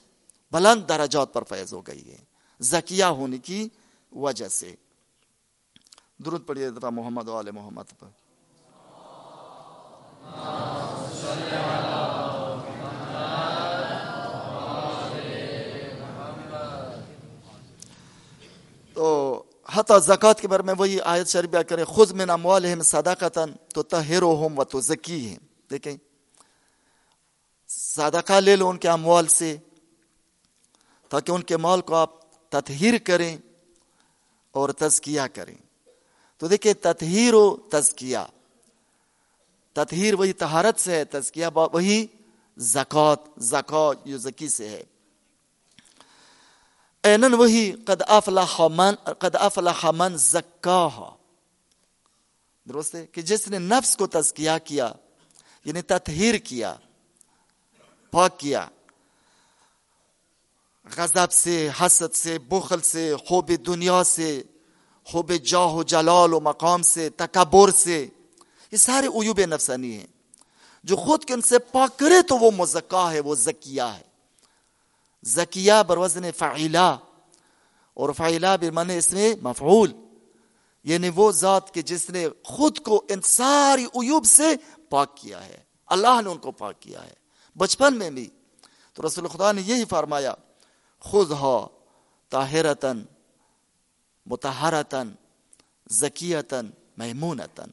[0.53, 2.19] بلند درجات پر فائز ہو گئی ہے
[2.61, 3.69] زکیہ ہونے کی
[4.13, 4.75] وجہ سے۔
[6.25, 8.09] درود پڑھیے دفعہ محمد وال محمد پر۔
[18.95, 23.83] تو حتی زکات کے بارے میں وہی آیت شریف کرے خود میں ناموالہم صداقتا تو
[23.83, 25.97] تہروہم و تو زکیہم دیکھیں،
[27.69, 29.57] صدقہ لے لو ان کے اموال سے
[31.09, 32.11] تاکہ ان کے مال کو آپ
[32.49, 33.37] تطہیر کریں
[34.55, 35.55] اور تزکیہ کریں۔
[36.41, 38.19] تو دیکھیں، تطہیر و تزکیہ،
[39.73, 42.07] تطہیر وہی تہارت سے ہے، تزکیہ وہی
[42.57, 44.83] زکوٰۃ زکوٰۃ جو زکی سے ہے۔
[47.05, 50.99] اینن وہی قد افلح من قد افلح من زکاہ
[52.67, 54.93] درست ہے کہ جس نے نفس کو تزکیہ کیا
[55.67, 56.75] یعنی تطہیر کیا
[58.13, 58.67] پاک کیا
[60.87, 64.31] غضب سے حسد سے بخل سے خوب دنیا سے
[65.07, 68.07] خوب جاہ و جلال و مقام سے تکبر سے
[68.73, 70.07] یہ سارے عیوب نفسانی ہیں
[70.85, 74.03] جو خود کے ان سے پاک کرے تو وہ مزکا ہے وہ زکیہ ہے
[75.25, 76.97] زکیہ بروزن فعیلہ،
[77.97, 79.93] اور فعیلہ برمن اس میں مفعول
[80.85, 84.55] یعنی وہ ذات کے جس نے خود کو ان ساری عیوب سے
[84.89, 87.15] پاک کیا ہے، اللہ نے ان کو پاک کیا ہے،
[87.57, 88.29] بچپن میں بھی۔
[88.97, 90.35] تو رسول خدا نے یہی فرمایا
[91.03, 91.67] خود ہو
[92.33, 93.03] طاہرتن
[94.27, 95.13] متحرتن
[95.91, 97.71] ذکیتن محمونتن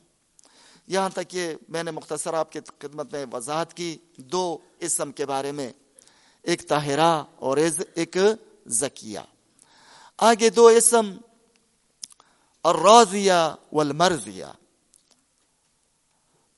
[0.87, 5.25] یہاں تک کہ میں نے مختصر آپ کی خدمت میں وضاحت کی دو اسم کے
[5.25, 5.71] بارے میں۔
[6.47, 8.17] ایک طاہرہ اور ایک
[8.67, 9.19] ذکیہ۔
[10.17, 11.17] آگے دو اسم
[12.63, 14.45] الرازیہ والمرزیہ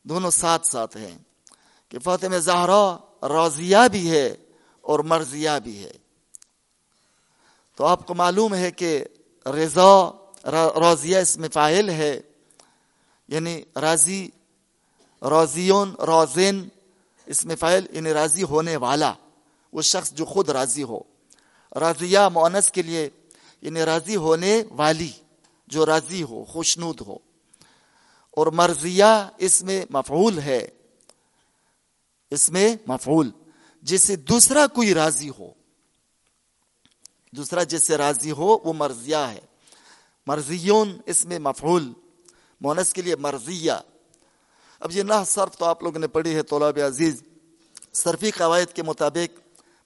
[0.04, 1.17] دونوں ساتھ ساتھ ہیں
[1.89, 4.36] کہ فاطمہ زہرا راضیہ بھی ہے
[4.82, 5.91] اور مرضیہ بھی ہے۔
[7.75, 9.04] تو آپ کو معلوم ہے کہ
[9.45, 10.12] رضا
[10.80, 12.21] راضیہ اس میں فائل ہے
[13.28, 14.30] یعنی راضی،
[15.21, 16.67] راضیون روزین
[17.25, 19.13] اس میں فائل یعنی راضی ہونے والا۔
[19.73, 20.99] وہ شخص جو خود راضی ہو۔
[21.79, 23.10] راضیہ مونس کے لیے
[23.62, 25.12] یعنی راضی ہونے والی
[25.67, 27.17] جو راضی ہو، خوشنود ہو۔
[28.32, 29.03] اور مرضیہ
[29.38, 30.67] اس میں مفعول ہے۔
[32.32, 33.32] اس میں مفعول،
[33.82, 35.53] جس سے دوسرا کوئی راضی ہو۔
[37.32, 39.39] دوسرا جس سے راضی ہو، وہ مرضیہ ہے۔
[40.27, 41.93] مرضیون، اس میں مفعول۔
[42.62, 43.71] مونس کے لیے مرضیہ۔
[44.79, 47.23] اب یہ نہ صرف تو آپ لوگوں نے پڑھی ہے طلاب عزیز،
[47.93, 49.39] صرفی قواعد کے مطابق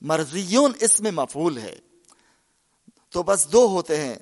[0.04, 1.80] مرضیون اس میں مفعول ہے۔
[3.10, 4.16] تو بس دو ہوتے ہیں۔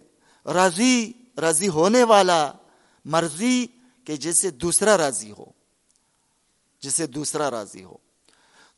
[0.46, 2.52] راضی راضی ہونے والا
[3.06, 3.68] مرضی
[4.06, 5.46] کہ جسے دوسرا راضی ہو۔
[6.82, 7.98] جسے دوسرا راضی ہو۔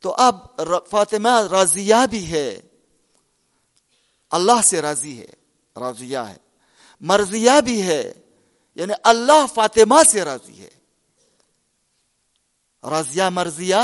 [0.00, 0.36] تو اب
[0.90, 2.60] فاطمہ راضیہ بھی ہے۔
[4.30, 5.28] اللہ سے راضی ہے،
[5.76, 6.36] راضیہ ہے۔
[7.00, 8.12] مرضیہ بھی ہے
[8.74, 10.70] یعنی اللہ فاطمہ سے راضی ہے۔
[12.90, 13.74] راضیہ، مرضیہ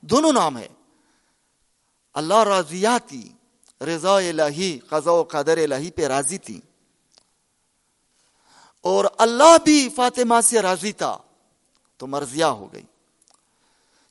[0.00, 0.68] دونوں نام ہے
[2.16, 3.32] اللہ راضیہ تھی
[3.80, 6.60] رضا الہی قضا و قدر الہی پہ راضی تھی۔
[8.80, 11.18] اور اللہ بھی فاطمہ سے راضی تھا،
[11.96, 12.82] تو مرضیہ ہو گئی۔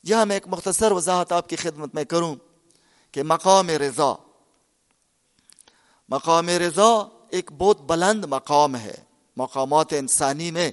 [0.03, 2.35] یہاں میں ایک مختصر وضاحت آپ کی خدمت میں کروں
[3.11, 4.13] کہ مقام رضا۔
[6.09, 8.95] مقام رضا ایک بہت بلند مقام ہے،
[9.37, 10.71] مقامات انسانی میں۔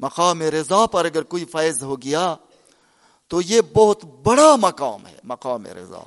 [0.00, 2.34] مقام رضا پر اگر کوئی فیض ہو گیا
[3.28, 6.02] تو یہ بہت بڑا مقام ہے، مقام رضا۔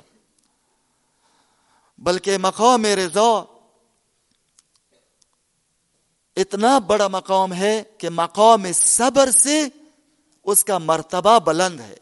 [1.98, 3.44] بلکہ مقام رضا
[6.36, 9.68] اتنا بڑا مقام ہے کہ مقام صبر سے
[10.44, 11.96] اس کا مرتبہ بلند ہے۔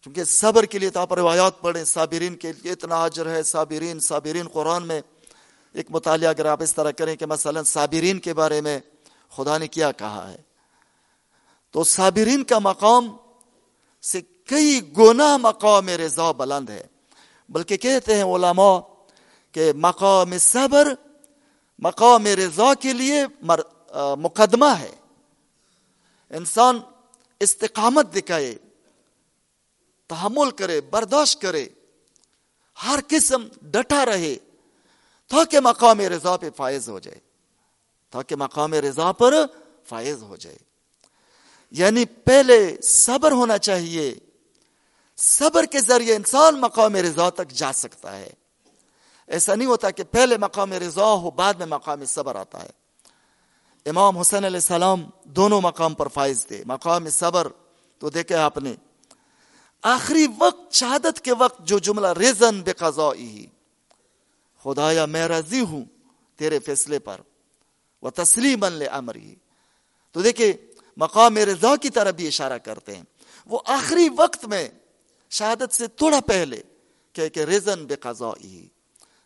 [0.00, 4.00] کیونکہ صبر کے لیے تو آپ روایات پڑھیں، صابرین کے لیے اتنا حجر ہے، صابرین
[4.00, 5.00] صابرین قرآن میں
[5.72, 8.78] ایک مطالعہ اگر آپ اس طرح کریں کہ مثلا صابرین کے بارے میں
[9.36, 10.45] خدا نے کیا کہا ہے۔
[11.76, 13.08] تو صابرین کا مقام
[14.02, 16.82] سے کئی گنا مقام رضا بلند ہے۔
[17.48, 18.78] بلکہ کہتے ہیں علماء
[19.54, 20.88] کہ مقام صبر،
[21.78, 23.18] مقام رضا کے لیے
[24.18, 24.94] مقدمہ ہے۔
[26.30, 26.78] انسان
[27.40, 28.54] استقامت دکھائے،
[30.10, 31.66] تحمل کرے، برداشت کرے،
[32.76, 34.34] ہر قسم ڈٹا رہے
[35.30, 37.20] تاکہ مقام رضا پہ فائز ہو جائے،
[38.12, 39.34] تاکہ مقام رضا پر
[39.84, 40.58] فائز ہو جائے۔
[41.70, 44.14] یعنی پہلے صبر ہونا چاہیے۔
[45.16, 48.30] صبر کے ذریعے انسان مقام رضا تک جا سکتا ہے۔
[49.26, 52.70] ایسا نہیں ہوتا کہ پہلے مقام رضا ہو، بعد میں مقام صبر آتا ہے۔
[53.86, 57.48] امام حسین علیہ السلام دونوں مقام پر فائز تھے۔ مقام صبر
[57.98, 58.74] تو دیکھے آپ نے۔
[59.82, 63.46] آخری وقت، شہادت کے وقت جو جملہ ریزن بے قضائی
[64.64, 65.84] خدایا، میں راضی ہوں
[66.36, 67.20] تیرے فیصلے پر۔
[68.02, 69.34] وہ تسلیم امری
[70.12, 70.52] تو دیکھیں
[70.96, 73.02] مقام رضا کی طرح بھی اشارہ کرتے ہیں۔
[73.46, 74.68] وہ آخری وقت میں
[75.30, 76.62] شہادت سے تھوڑا پہلے
[77.12, 78.68] کہ کہ ریزن بے قضائی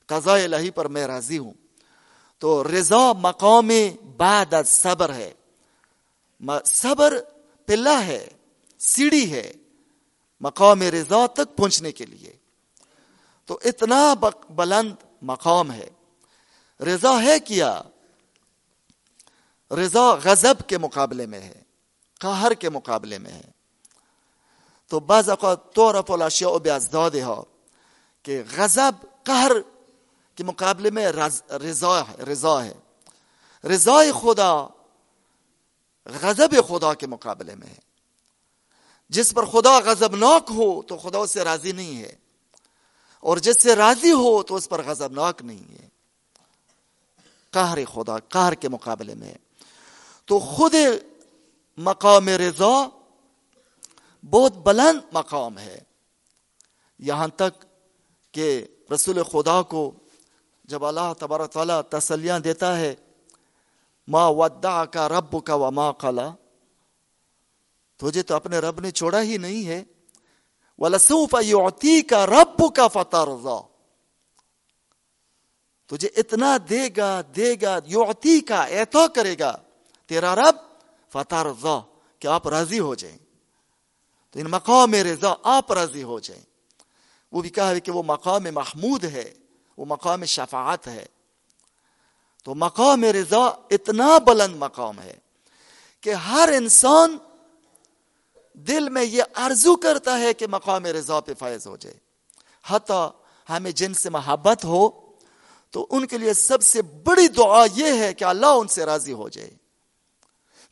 [0.06, 1.52] قضاء الہی پر میں راضی ہوں۔
[2.38, 3.70] تو رضا مقام
[4.16, 5.34] بعد صبر ہے۔
[6.64, 7.14] صبر
[7.66, 8.28] پلا ہے،
[8.78, 9.52] سیڑھی ہے
[10.40, 12.32] مقام رضا تک پہنچنے کے لیے۔
[13.44, 14.14] تو اتنا
[14.50, 15.90] بلند مقام ہے۔
[16.80, 17.82] رضا ہے کیا؟
[19.70, 21.62] رضا غضب کے مقابلے میں ہے،
[22.20, 23.50] قہر کے مقابلے میں ہے۔
[24.90, 27.42] تو بعض اوقات طور الاشیاء بیازداد ہو
[28.24, 29.52] کہ غضب، قہر
[30.38, 32.74] کے مقابلے میں رضا ہے رضا ہے۔
[33.64, 34.52] رضا خدا
[36.06, 37.78] غضب خدا کے مقابلے میں ہے۔
[39.10, 42.14] جس پر خدا غضبناک ہو تو خدا اس سے راضی نہیں ہے،
[43.22, 45.88] اور جس سے راضی ہو تو اس پر غضبناک نہیں ہے۔
[47.52, 49.34] قہر خدا، قہر کے مقابلے میں
[50.30, 50.74] تو خود
[51.78, 52.88] مقام رضا
[54.30, 55.78] بہت بلند مقام ہے۔
[56.98, 57.66] یہاں تک
[58.32, 59.92] کہ رسول خدا کو
[60.64, 62.94] جب اللہ تبارک تعالیٰ تسلیاں دیتا ہے،
[64.08, 66.30] ما ودع کا رب کا و ماں کالا
[67.96, 69.84] تجھے تو اپنے رب نے چھوڑا ہی نہیں ہے۔
[70.78, 73.60] ولسوف یعطی کا رب کا فتح رضا
[75.86, 79.56] تجھے اتنا دے گا دے گا یعطی کا اعطا کرے گا۔
[80.10, 80.56] تیرا رب
[81.12, 81.80] فتح رضا
[82.18, 83.18] کہ آپ راضی ہو جائیں۔
[84.30, 86.42] تو ان مقام رضا آپ راضی ہو جائیں۔
[87.32, 89.34] وہ بھی کہا ہے کہ وہ مقام محمود ہے،
[89.78, 91.06] وہ مقام شفاعت ہے۔
[92.44, 95.18] تو مقام رضا اتنا بلند مقام ہے
[96.00, 97.18] کہ ہر انسان
[98.54, 101.96] دل میں یہ آرزو کرتا ہے کہ مقام رضا پہ فائز ہو جائے۔
[102.66, 103.08] حتی
[103.48, 104.90] ہمیں جن سے محبت ہو،
[105.70, 109.12] تو ان کے لیے سب سے بڑی دعا یہ ہے کہ اللہ ان سے راضی
[109.12, 109.59] ہو جائے۔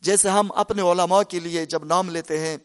[0.00, 2.56] جیسے ہم اپنے علماء کے لیے جب نام لیتے ہیں،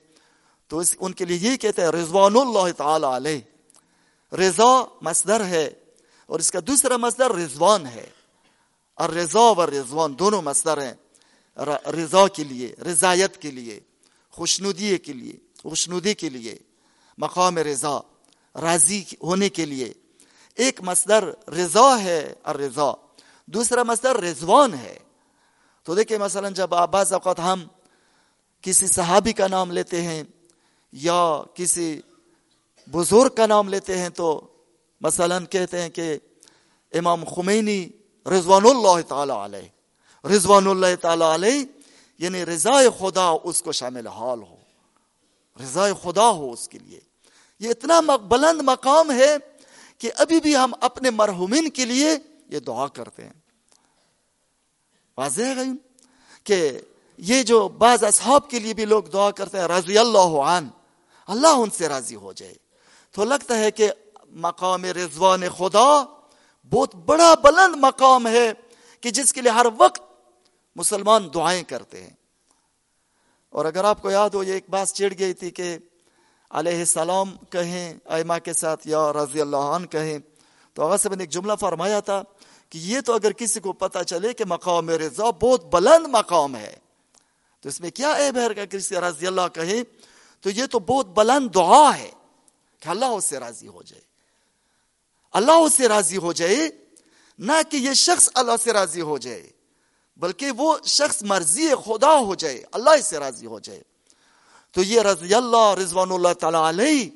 [0.67, 3.39] تو اس ان کے لیے یہ کہتے ہیں رضوان اللہ تعالی علیہ۔
[4.35, 5.69] رضا مصدر ہے
[6.25, 8.09] اور اس کا دوسرا مصدر رضوان ہے۔
[8.93, 10.93] اور رضا و رضوان دونوں مصدر ہیں۔
[11.89, 13.79] رضا کے لیے، رضایت کے لیے،
[14.29, 16.57] خوشنودی کے لیے، خوشنودی کے لیے،
[17.17, 17.99] مقام رضا،
[18.61, 19.93] راضی ہونے کے لیے۔
[20.55, 22.91] ایک مصدر رضا ہے اور رضا
[23.45, 24.99] دوسرا مصدر رضوان ہے۔
[25.83, 27.67] تو دیکھیں مثلا جب بعض اوقات ہم
[28.61, 30.23] کسی صحابی کا نام لیتے ہیں
[30.91, 32.01] یا کسی
[32.91, 34.47] بزرگ کا نام لیتے ہیں تو
[35.01, 36.17] مثلا کہتے ہیں کہ
[36.91, 37.89] امام خمینی
[38.25, 39.69] رضوان اللہ تعالی علیہ۔
[40.27, 41.65] رضوان اللہ تعالی علیہ
[42.19, 44.55] یعنی رضا خدا اس کو شامل حال ہو۔
[45.63, 46.99] رضا خدا ہو اس کے لیے۔
[47.59, 49.37] یہ اتنا بلند مقام ہے
[49.97, 52.09] کہ ابھی بھی ہم اپنے مرحومین کے لیے
[52.49, 53.42] یہ دعا کرتے ہیں۔
[55.17, 55.53] واضح ہے
[56.43, 56.79] کہ
[57.17, 60.67] یہ جو بعض اصحاب کے لیے بھی لوگ دعا کرتے ہیں، رضی اللہ عن
[61.27, 62.53] اللہ ان سے راضی ہو جائے۔
[63.11, 63.91] تو لگتا ہے کہ
[64.29, 66.03] مقام رضوان خدا
[66.69, 68.53] بہت بڑا بلند مقام ہے
[69.01, 70.01] کہ جس کے لیے ہر وقت
[70.75, 72.09] مسلمان دعائیں کرتے ہیں۔
[73.49, 75.77] اور اگر آپ کو یاد ہو، یہ ایک بات چڑ گئی تھی کہ
[76.51, 80.19] علیہ السلام کہیں ایما کے ساتھ یا رضی اللہ عنہ کہیں،
[80.73, 82.23] تو آغا صاحب نے ایک جملہ فرمایا تھا
[82.73, 86.75] کہ یہ تو اگر کسی کو پتا چلے کہ مقام رضا بہت بلند مقام ہے،
[87.61, 89.83] تو اس میں کیا عیب ہے؟ کہ کسی رضی اللہ کہیں
[90.41, 92.11] تو یہ تو بہت بلند دعا ہے
[92.79, 94.01] کہ اللہ اس سے راضی ہو جائے۔
[95.33, 96.69] اللہ اس سے راضی ہو جائے
[97.39, 99.49] نہ کہ یہ شخص اللہ سے راضی ہو جائے،
[100.17, 103.81] بلکہ وہ شخص مرضی خدا ہو جائے، اللہ سے راضی ہو جائے۔
[104.71, 107.09] تو یہ رضی اللہ، رضوان اللہ تعالی علیہ،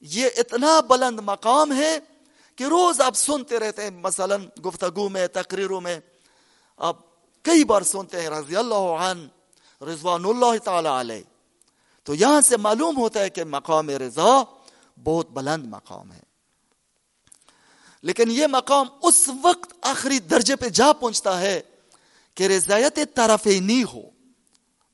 [0.00, 1.98] یہ اتنا بلند مقام ہے
[2.58, 6.00] کہ روز آپ سنتے رہتے ہیں، مثلا گفتگو میں، تقریروں میں،
[6.76, 6.96] آپ
[7.42, 9.26] کئی بار سنتے ہیں، رضی اللہ عنہ،
[9.84, 11.22] رضوان اللہ تعالی علیہ۔
[12.02, 14.42] تو یہاں سے معلوم ہوتا ہے کہ مقام رضا
[15.04, 16.20] بہت بلند مقام ہے۔
[18.02, 21.60] لیکن یہ مقام اس وقت آخری درجے پہ جا پہنچتا ہے
[22.34, 24.02] کہ رضایت طرفینی ہو،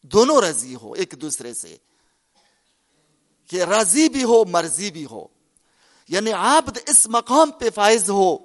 [0.03, 1.77] دونوں رضی ہو، ایک دوسرے سے۔
[3.47, 5.34] کہ راضی بھی ہو، مرضی بھی ہو۔
[6.09, 8.37] یعنی عابد اس مقام پہ فائز ہو،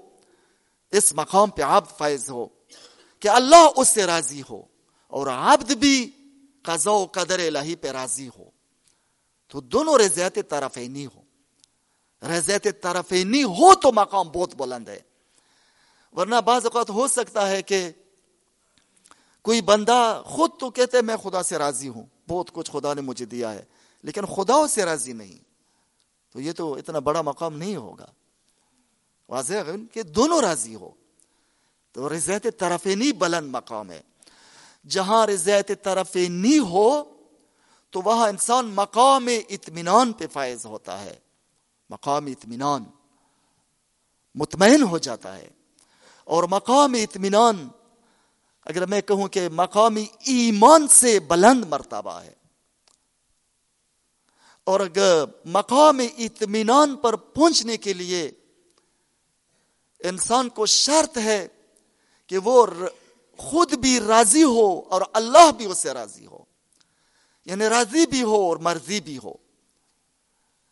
[0.91, 2.47] اس مقام پہ عابد فائز ہو
[3.19, 4.61] کہ اللہ اس سے راضی ہو
[5.07, 6.11] اور عابد بھی
[6.61, 8.43] قضا و قدر الہی پہ راضی ہو۔
[9.47, 11.21] تو دونوں رضایت طرفینی ہو۔
[12.27, 14.99] رضایت طرفینی ہو تو مقام بہت بلند ہے۔
[16.11, 17.89] ورنہ بعض اوقات ہو سکتا ہے کہ
[19.41, 23.25] کوئی بندہ خود تو کہتے میں خدا سے راضی ہوں، بہت کچھ خدا نے مجھے
[23.25, 23.63] دیا ہے،
[24.03, 25.48] لیکن خدا سے راضی نہیں۔
[26.31, 28.05] تو یہ تو اتنا بڑا مقام نہیں ہوگا۔
[29.29, 29.53] واضح
[29.91, 30.89] کہ دونوں راضی ہو۔
[31.91, 34.01] تو رضایت طرفینی بلند مقام ہے۔
[34.87, 37.03] جہاں رضایت طرفینی ہو،
[37.89, 41.19] تو وہاں انسان مقام اطمینان پہ فائز ہوتا ہے۔
[41.89, 42.83] مقام اطمینان
[44.35, 45.49] مطمئن ہو جاتا ہے۔
[46.23, 47.67] اور مقام اطمینان،
[48.65, 52.38] اگر میں کہوں کہ مقامی ایمان سے بلند مرتبہ ہے
[54.69, 54.79] اور
[55.45, 58.31] مقام اطمینان پر پہنچنے کے لیے
[59.99, 61.47] انسان کو شرط ہے
[62.27, 62.65] کہ وہ
[63.37, 66.43] خود بھی راضی ہو اور اللہ بھی اسے راضی ہو
[67.45, 69.33] یعنی راضی بھی ہو اور مرضی بھی ہو،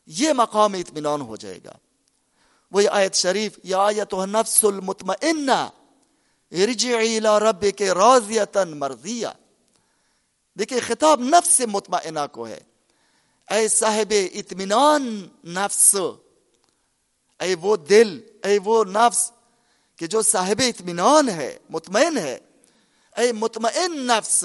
[0.05, 1.73] یہ مقام اطمینان ہو جائے گا۔
[2.71, 5.69] وہی آیت شریف، یا آیت نفس المطمئنہ،
[6.51, 9.27] ارجعی الى رب کے راضیتن مرضیہ۔
[10.59, 12.59] دیکھیں خطاب نفس سے مطمئنہ کو ہے۔
[13.49, 15.95] اے صاحب اطمینان نفس،
[17.39, 19.31] اے وہ دل، اے وہ نفس
[19.95, 22.39] کہ جو صاحب اطمینان ہے، مطمئن ہے،
[23.17, 24.43] اے مطمئن نفس،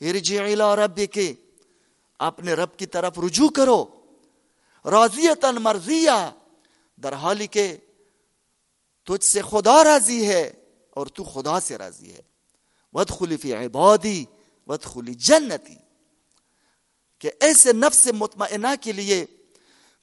[0.00, 1.32] ارجعی الى رب کے
[2.18, 3.84] اپنے رب کی طرف رجوع کرو
[4.84, 6.30] راضیتن مرضیہ،
[7.02, 7.76] در حالی کے
[9.04, 10.52] تجھ سے خدا راضی ہے
[10.90, 12.22] اور تو خدا سے راضی ہے۔
[12.92, 14.24] ود خلیفی عبادی
[14.66, 15.85] ود خلی جنتی۔
[17.18, 19.26] کہ ایسے نفس مطمئنہ کے لیے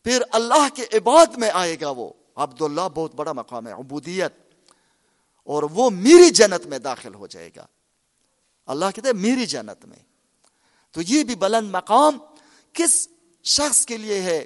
[0.04, 4.34] پھر اللہ کے عباد میں آئے گا وہ۔ عبداللہ بہت بڑا مقام ہے، عبودیت۔
[5.44, 7.66] اور وہ میری جنت میں داخل ہو جائے گا۔
[8.66, 9.98] اللہ کہتے ہیں میری جنت میں۔
[10.92, 12.18] تو یہ بھی بلند مقام
[12.74, 13.08] کس
[13.44, 14.46] شخص کے لیے ہے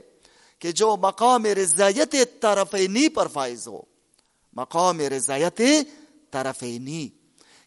[0.60, 3.82] کہ جو مقام رضایت طرفینی پر فائز ہو؟
[4.54, 5.62] مقام رضایت
[6.32, 7.10] طرفینی۔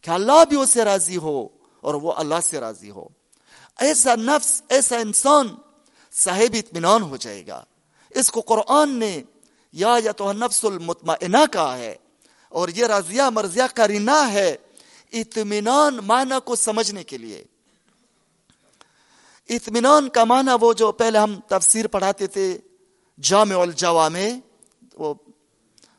[0.00, 1.48] کہ اللہ بھی اسے راضی ہو
[1.80, 3.08] اور وہ اللہ سے راضی ہو۔
[3.80, 5.48] ایسا نفس، ایسا انسان
[6.12, 7.62] صاحب اطمینان ہو جائے گا۔
[8.10, 9.12] اس کو قرآن نے
[9.74, 11.94] یا یا تو نفس المطمئنہ کہا ہے،
[12.52, 14.50] اور یہ رضیہ مرضیہ کرینہ ہے
[15.12, 17.42] اطمینان معنی کو سمجھنے کے لیے۔
[19.48, 22.46] اطمینان کا معنی وہ جو پہلے ہم تفسیر پڑھاتے تھے،
[23.18, 24.26] جامع الجوامع
[24.94, 25.14] وہ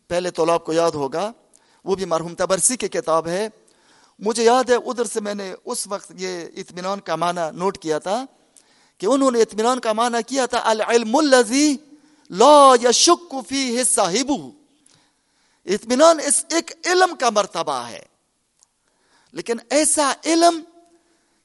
[0.10, 1.32] پہلے تو کو یاد ہوگا،
[1.86, 3.48] وہ بھی مرحوم تبرسی کی کتاب ہے۔
[4.20, 8.00] مجھے یاد ہے ادھر سے میں نے اس وقت یہ اطمینان کا معنی نوٹ کیا
[8.00, 8.26] تھا
[8.98, 11.76] کہ انہوں نے اطمینان کا معنی کیا تھا، العلم الذي
[12.30, 14.50] لا يشك فيه صاحبه
[15.66, 18.06] اطمینان اس ایک علم کا مرتبہ ہے۔
[19.32, 20.62] لیکن ایسا علم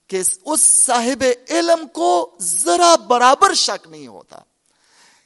[0.07, 4.39] کہ اس صاحب علم کو ذرا برابر شک نہیں ہوتا۔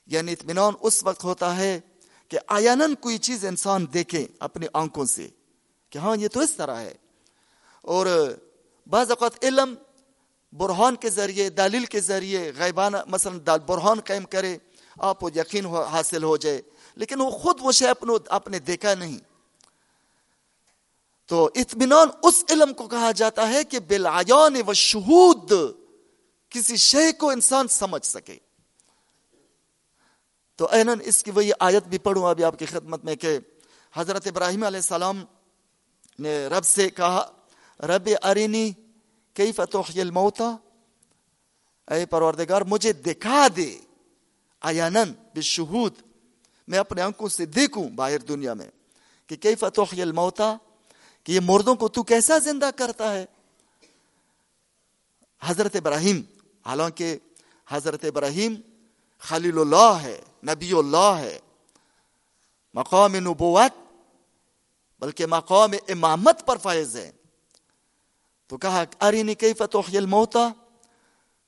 [0.07, 1.81] یعنی اطمینان اس وقت ہوتا ہے
[2.29, 5.29] کہ آیانن کوئی چیز انسان دیکھے اپنی آنکھوں سے
[5.91, 6.95] کہ ہاں یہ تو اس طرح ہے۔
[7.83, 8.07] اور
[8.87, 9.75] بعض اوقات علم
[10.53, 14.59] برہان کے ذریعے، دلیل کے ذریعے غیبانہ، مثلا برہان قائم کرے،
[14.99, 16.63] آپ کو یقین حاصل ہو جائے۔
[16.95, 17.87] لیکن وہ خود وہ شے
[18.29, 19.19] اپنے دیکھا نہیں۔
[21.27, 25.53] تو اطمینان اس علم کو کہا جاتا ہے کہ بالعیان و شہود
[26.49, 28.37] کسی شے کو انسان سمجھ سکے۔
[30.57, 33.39] تو اینن اس کی وہی آیت بھی پڑھوں ابھی آپ کی خدمت میں کہ
[33.95, 35.25] حضرت ابراہیم علیہ السلام
[36.19, 37.33] نے رب سے کہا
[37.81, 38.73] رب ارینی
[39.35, 40.57] کئی فتح الموتا
[41.95, 43.79] اے پروردگار، مجھے دکھا دے۔
[44.61, 45.95] آیانن بشہود
[46.69, 48.67] میں اپنے آنکھوں سے دیکھوں باہر دنیا میں
[49.27, 50.57] کہ کئی فتح الموتا
[51.25, 53.27] کہ یہ مردوں کو تو کیسا زندہ کرتا ہے؟
[55.43, 56.23] حضرت ابراہیم،
[56.67, 57.17] حالانکہ
[57.69, 58.55] حضرت ابراہیم
[59.19, 61.39] خلیل اللہ ہے، نبی اللہ ہے۔
[62.75, 63.93] مقام نبوت،
[64.99, 67.13] بلکہ مقام امامت پر فائز ہے۔
[68.51, 70.49] تو کہا ارینی کیف تحیی الموتا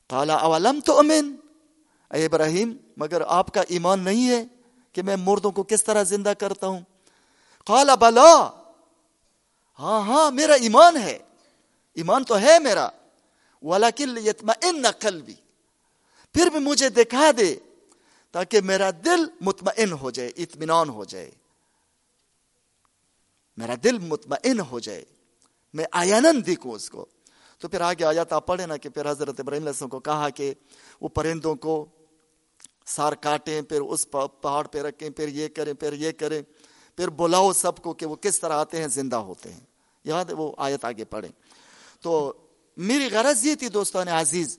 [0.07, 1.37] قال اولم تؤمن؟
[2.15, 4.45] اے ابراہیم مگر آپ کا ایمان نہیں ہے
[4.93, 6.81] کہ میں مردوں کو کس طرح زندہ کرتا ہوں؟
[7.65, 8.51] قال، بلا!
[9.79, 11.19] ہاں ہاں میرا ایمان ہے،
[11.95, 12.89] ایمان تو ہے میرا،
[13.63, 15.35] ولیکن لیتمئن قلبی،
[16.33, 17.57] پھر بھی مجھے دکھا دے
[18.31, 21.31] تاکہ میرا دل مطمئن ہو جائے، اطمینان ہو جائے۔
[23.57, 25.05] میرا دل مطمئن ہو جائے۔
[25.73, 27.07] میں آیانن دیکھوں اس کو۔
[27.59, 30.29] تو پھر آگے آیا تھا پڑھے نا کہ پھر حضرت ابراہیم علیہ السلام کو کہا
[30.29, 30.55] کہ
[31.01, 31.87] وہ پرندوں کو
[32.87, 36.43] سار کاٹیں، پھر اس پہاڑ پہ رکھیں، پھر یہ کریں، پھر یہ کریں،
[36.97, 39.61] پھر بلاؤ سب کو کہ وہ کس طرح آتے ہیں، زندہ ہوتے ہیں۔
[40.05, 41.33] یاد ہے وہ آیت آگے پڑھیں۔
[42.01, 42.33] تو
[42.77, 44.59] میری غرض یہ تھی دوستان عزیز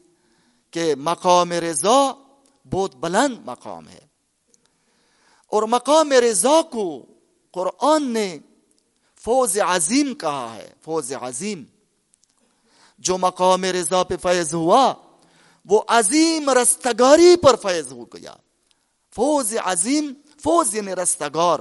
[0.72, 2.11] کہ مقام رضا
[2.72, 3.99] بہت بلند مقام ہے۔
[5.47, 7.05] اور مقام رضا کو
[7.51, 8.38] قرآن نے
[9.24, 11.64] فوز عظیم کہا ہے، فوز عظیم۔
[12.98, 14.94] جو مقام رضا پہ فیض ہوا،
[15.66, 18.36] وہ عظیم رستگاری پر فیض ہو گیا۔
[19.16, 20.14] فوز عظیم،
[20.44, 21.60] فوز یعنی رستگار،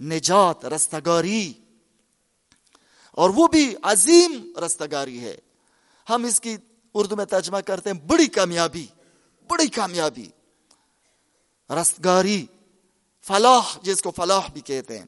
[0.00, 1.52] نجات، رستگاری۔
[3.12, 5.36] اور وہ بھی عظیم رستگاری ہے۔
[6.10, 6.56] ہم اس کی
[6.94, 8.86] اردو میں ترجمہ کرتے ہیں، بڑی کامیابی
[9.48, 10.28] بڑی کامیابی۔
[11.70, 12.46] رستگاری،
[13.20, 15.06] فلاح، جس کو فلاح بھی کہتے ہیں۔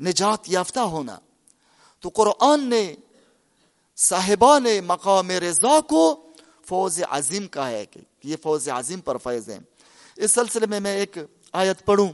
[0.00, 1.18] نجات یافتہ ہونا۔
[2.00, 2.94] تو قرآن نے
[3.96, 6.26] صاحبان مقام رضا کو
[6.66, 9.58] فوز عظیم کا ہے کہ یہ فوز عظیم پر فیض ہے
[10.16, 11.18] اس سلسلے میں میں ایک
[11.52, 12.08] آیت پڑھوں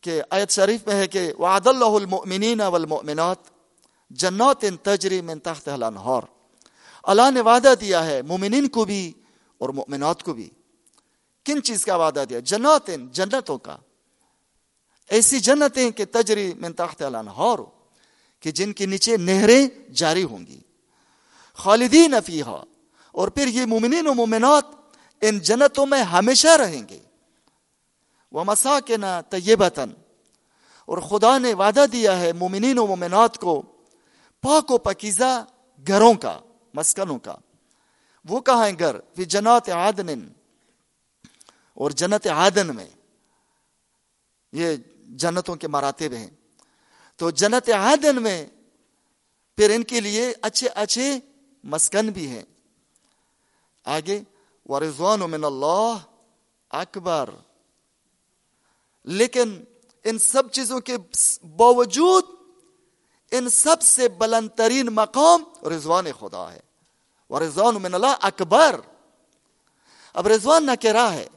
[0.00, 3.36] کہ آیت شریف میں ہے کہ وعد اللہ المؤمنین والمؤمنات
[4.10, 6.22] جنات تجری من تحت الانہار۔
[7.02, 9.12] اللہ نے وعدہ دیا ہے مومنین کو بھی
[9.58, 10.50] اور مؤمنات کو بھی۔
[11.44, 13.76] کن چیز کا وعدہ دیا؟ جنات، جنتوں کا۔
[15.10, 17.58] ایسی جنتیں کہ تجری من تحت الانہار
[18.40, 20.60] کہ جن کے نیچے نہریں جاری ہوں گی۔
[21.54, 22.64] خالدین فیہا۔
[23.12, 24.64] اور پھر یہ مومنین و مومنات
[25.20, 26.98] ان جنتوں میں ہمیشہ رہیں گے۔
[28.32, 29.90] وہ مساکن طیبتن
[30.86, 33.62] اور خدا نے وعدہ دیا ہے مومنین و مومنات کو
[34.40, 35.44] پاک و پکیزہ
[35.86, 36.40] گھروں کا،
[36.74, 37.36] مسکنوں کا۔
[38.24, 40.28] وہ کہاں ہیں گھر؟ فی جنات عادن
[41.74, 42.86] اور جنت عادن میں۔
[44.52, 44.76] یہ
[45.10, 46.30] جنتوں کے مراتب ہیں۔
[47.16, 48.46] تو جنت عادن میں
[49.56, 51.18] پھر ان کے لیے اچھے اچھے
[51.64, 52.42] مسکن بھی ہیں۔
[53.84, 54.22] آگے،
[54.66, 55.96] ورضوان من اللہ
[56.70, 57.30] اکبر۔
[59.04, 59.64] لیکن
[60.04, 60.96] ان سب چیزوں کے
[61.56, 62.24] باوجود
[63.30, 66.60] ان سب سے بلند ترین مقام رضوان خدا ہے۔
[67.40, 68.80] رضوان من اللہ اکبر۔
[70.14, 71.28] اب رضوان نہ کہہ ہے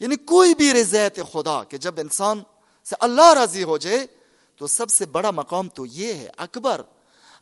[0.00, 2.42] یعنی کوئی بھی رضایت خدا کہ جب انسان
[2.88, 4.06] سے اللہ راضی ہو جائے،
[4.56, 6.80] تو سب سے بڑا مقام تو یہ ہے، اکبر۔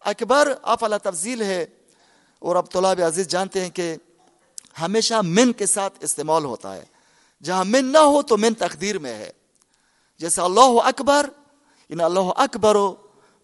[0.01, 1.67] اکبر افلا تفضیل ہے۔
[2.39, 3.97] اور اب طلاب عزیز جانتے ہیں کہ
[4.81, 6.85] ہمیشہ من کے ساتھ استعمال ہوتا ہے۔
[7.43, 9.31] جہاں من نہ ہو تو من تقدیر میں ہے۔
[10.19, 11.31] جیسے اللہ اکبر،
[11.89, 12.95] ان اللہ اکبر ہو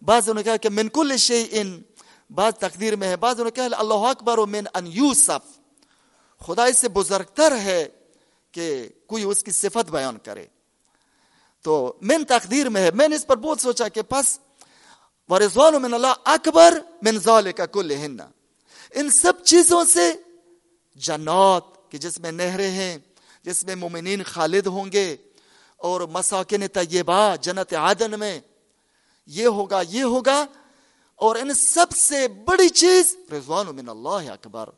[0.01, 1.81] بعض نے کہا کہ من کل شی ان
[2.29, 5.59] بعض تقدیر میں ہے، بعض نے کہا اللہ اکبر و من ان یوسف۔
[6.45, 7.87] خدا اس سے بزرگتر ہے
[8.51, 10.45] کہ کوئی اس کی صفت بیان کرے۔
[11.61, 14.39] تو من تقدیر میں ہے۔ میں نے اس پر بہت سوچا کہ پس
[15.29, 18.17] ورزوان من اللہ اکبر من ذالک کل ہن
[18.95, 20.13] ان سب چیزوں سے
[20.95, 22.97] جنات کہ جس میں نہریں ہیں،
[23.43, 25.17] جس میں مومنین خالد ہوں گے
[25.77, 28.39] اور مساکن طیبہ جنت عادن میں،
[29.25, 30.45] یہ ہوگا یہ ہوگا۔
[31.15, 34.69] اور ان سب سے بڑی چیز رضوان من اللہ اکبر۔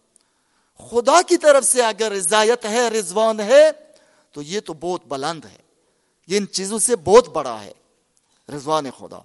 [0.78, 3.70] خدا کی طرف سے اگر رضایت ہے، رضوان ہے،
[4.32, 5.63] تو یہ تو بہت بلند ہے۔
[6.28, 7.72] یہ ان چیزوں سے بہت بڑا ہے۔
[8.56, 9.20] رضوان خدا۔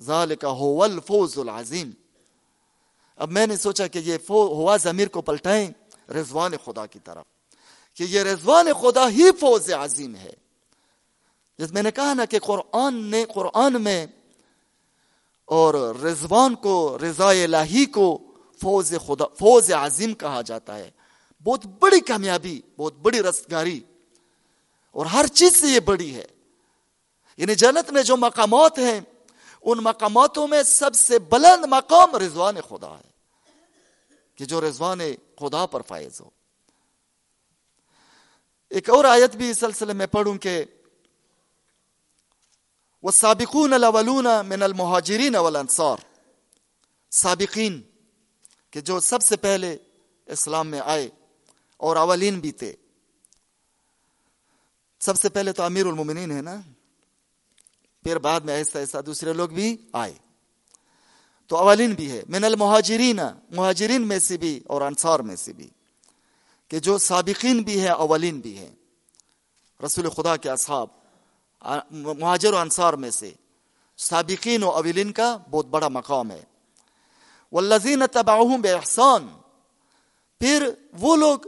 [0.00, 1.90] ذالک هو الفوز العظیم۔
[3.16, 5.70] اب میں نے سوچا کہ یہ ہوا ضمیر کو پلٹائیں
[6.12, 7.24] رضوان خدا کی طرف۔
[7.94, 10.32] کہ یہ رضوان خدا ہی فوز عظیم ہے۔
[11.58, 14.06] جس میں نے کہا نا کہ قرآن نے، قرآن میں
[15.44, 18.18] اور رضوان کو، رضا الہی کو
[18.62, 20.90] فوز خدا، فوز عظیم کہا جاتا ہے۔
[21.44, 23.80] بہت بڑی کامیابی، بہت بڑی رستگاری۔
[24.98, 26.24] اور ہر چیز سے یہ بڑی ہے۔
[27.36, 29.00] یعنی جنت میں جو مقامات ہیں،
[29.62, 33.10] ان مقاماتوں میں سب سے بلند مقام رضوان خدا ہے۔
[34.34, 35.00] کہ جو رضوان
[35.40, 36.30] خدا پر فائز ہو۔
[38.70, 40.64] ایک اور آیت بھی اس سلسلے میں پڑھوں کہ
[43.02, 45.96] وہ سابقون الاولون من المہاجرین والانصار
[47.10, 47.82] سابقین،
[48.70, 49.76] کہ جو سب سے پہلے
[50.26, 51.08] اسلام میں آئے
[51.76, 52.76] اور اولین بھی تھے۔
[55.00, 56.54] سب سے پہلے تو امیر المومنین ہے نا؟
[58.02, 60.14] پھر بعد میں ایسا ایسا دوسرے لوگ بھی آئے۔
[61.46, 63.20] تو اولین بھی ہے۔ من المہاجرین،
[63.50, 65.68] مہاجرین میں سے بھی اور انصار میں سے بھی۔
[66.68, 68.74] کہ جو سابقین بھی ہے اولین بھی ہے
[69.84, 70.86] رسول خدا کے اصحاب
[71.90, 73.30] مہاجر و انصار میں سے۔
[73.96, 76.44] سابقین و اولین کا بہت بڑا مقام ہے۔
[77.52, 79.26] والذین تبعہم بے احسان
[80.40, 81.38] پھر وہ لوگ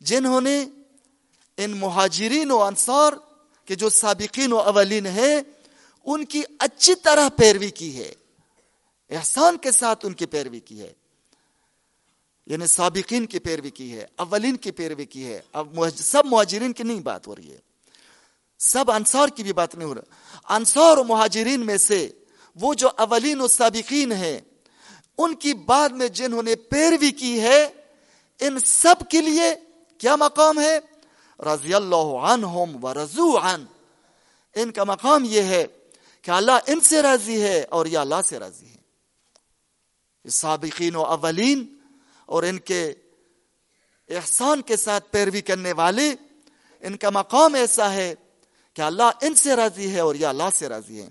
[0.00, 0.64] جنہوں نے
[1.56, 3.12] ان مہاجرین و انصار
[3.64, 5.40] کے جو سابقین و اولین ہیں،
[6.04, 8.14] ان کی اچھی طرح پیروی کی ہے۔
[9.10, 10.92] احسان کے ساتھ ان کی پیروی کی ہے۔
[12.46, 16.82] یعنی سابقین کی پیروی کی ہے، اولین کی پیروی کی ہے۔ اب سب مہاجرین کی
[16.82, 17.58] نہیں بات ہو رہی ہے۔
[18.58, 22.08] سب انصار کی بھی بات نہیں ہو رہا۔ انصار و مہاجرین میں سے
[22.56, 24.40] وہ جو اولین و سابقین ہیں،
[25.18, 27.68] ان کی بعد میں جنہوں نے پیروی کی ہے،
[28.40, 29.54] ان سب کے لیے
[29.98, 30.78] کیا مقام ہے؟
[31.38, 33.64] رضی اللہ عنہم و رضو عن
[34.54, 35.66] ان کا مقام یہ ہے
[36.22, 41.78] کہ اللہ ان سے راضی ہے اور یا اللہ سے راضی ہے۔ سابقین و اولین
[42.26, 42.92] اور ان کے
[44.08, 46.14] احسان کے ساتھ پیروی کرنے والے،
[46.80, 48.14] ان کا مقام ایسا ہے
[48.74, 51.08] کہ اللہ ان سے راضی ہے اور یا اللہ سے راضی ہے۔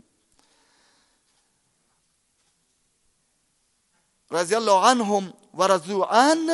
[4.31, 6.49] رضی اللہ عنہم ورضو عن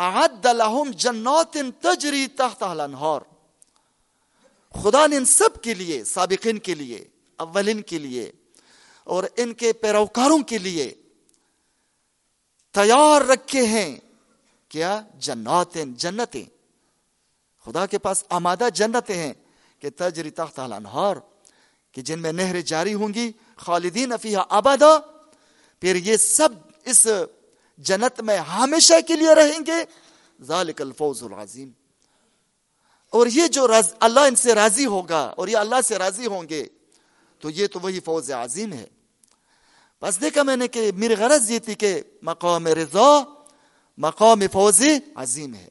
[0.00, 3.20] اعد لهم جنات تجری تحت الانہار
[4.74, 7.04] خدا نے ان سب کے لیے، سابقین کے لیے،
[7.38, 8.30] اولین کے لیے
[9.06, 10.88] اور ان کے پیروکاروں کے لیے
[12.74, 13.90] تیار رکھے ہیں
[14.70, 16.44] کیا؟ جنات جنتیں.
[17.66, 19.32] خدا کے پاس آمادہ جنتیں ہیں
[19.82, 21.16] کہ تجری تخت الانہار،
[21.94, 24.92] کہ جن میں نہر جاری ہوں گی، خالدین افیہ آبادا
[25.82, 26.48] پھر یہ سب
[26.84, 27.06] اس
[27.80, 29.84] جنت میں ہمیشہ کے لیے رہیں گے۔
[30.42, 31.70] ذالک الفوز العظیم۔
[33.10, 36.42] اور یہ جو رز اللہ ان سے راضی ہوگا اور یہ اللہ سے راضی ہوں
[36.48, 36.64] گے،
[37.38, 38.86] تو یہ تو وہی فوز عظیم ہے۔
[40.02, 43.22] بس دیکھا میں نے کہ میری غرض یہ تھی کہ مقام رضا،
[43.98, 44.82] مقام فوز
[45.14, 45.68] عظیم ہے۔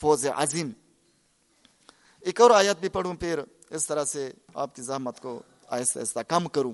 [0.00, 0.70] فوز عظیم۔
[2.20, 3.40] ایک اور آیت بھی پڑھوں، پھر
[3.70, 6.72] اس طرح سے آپ کی زحمت کو آہستہ آہستہ کم کروں۔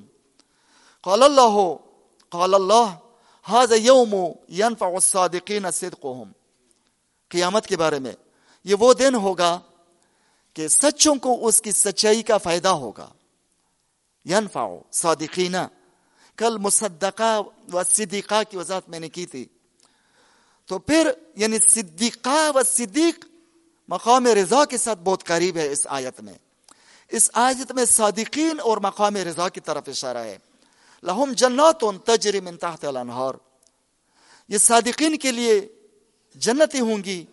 [1.00, 1.76] قال اللہ
[2.28, 2.98] قال اللہ
[3.48, 4.14] حاض یوم
[4.48, 6.32] ينفع الصادقین صدقهم.
[7.28, 8.12] قیامت کے بارے میں
[8.64, 9.60] یہ وہ دن ہوگا
[10.54, 13.12] کہ سچوں کو اس کی سچائی کا فائدہ ہوگا.
[14.26, 15.56] ینفع صادقین.
[16.36, 17.40] کل مصدقہ
[17.72, 19.46] و صدیقہ کی وضاحت میں نے کی تھی.
[20.66, 23.24] تو پھر یعنی صدیقہ و صدیق
[23.88, 26.34] مقام رضا کے ساتھ بہت قریب ہے اس آیت میں.
[27.08, 30.38] اس آیت میں صادقین اور مقام رضا کی طرف اشارہ ہے.
[31.06, 33.34] لہم جنات تجری من تحت الانہار۔
[34.48, 35.68] یہ صادقین کے لیے
[36.34, 37.24] جنتیں ہوں گی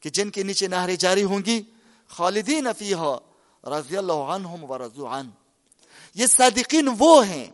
[0.00, 1.62] کہ جن کے نیچے نہریں جاری ہوں گی۔
[2.08, 3.18] خالدین فیہا
[3.64, 5.30] رضی اللہ عنہم و رضو عن
[6.14, 7.46] یہ صادقین وہ ہیں